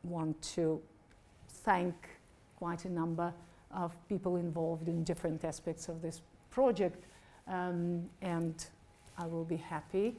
[0.03, 0.81] want to
[1.63, 1.95] thank
[2.57, 3.33] quite a number
[3.71, 7.05] of people involved in different aspects of this project,
[7.47, 8.65] um, and
[9.17, 10.17] I will be happy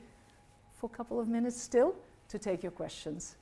[0.78, 1.94] for a couple of minutes still
[2.28, 3.36] to take your questions.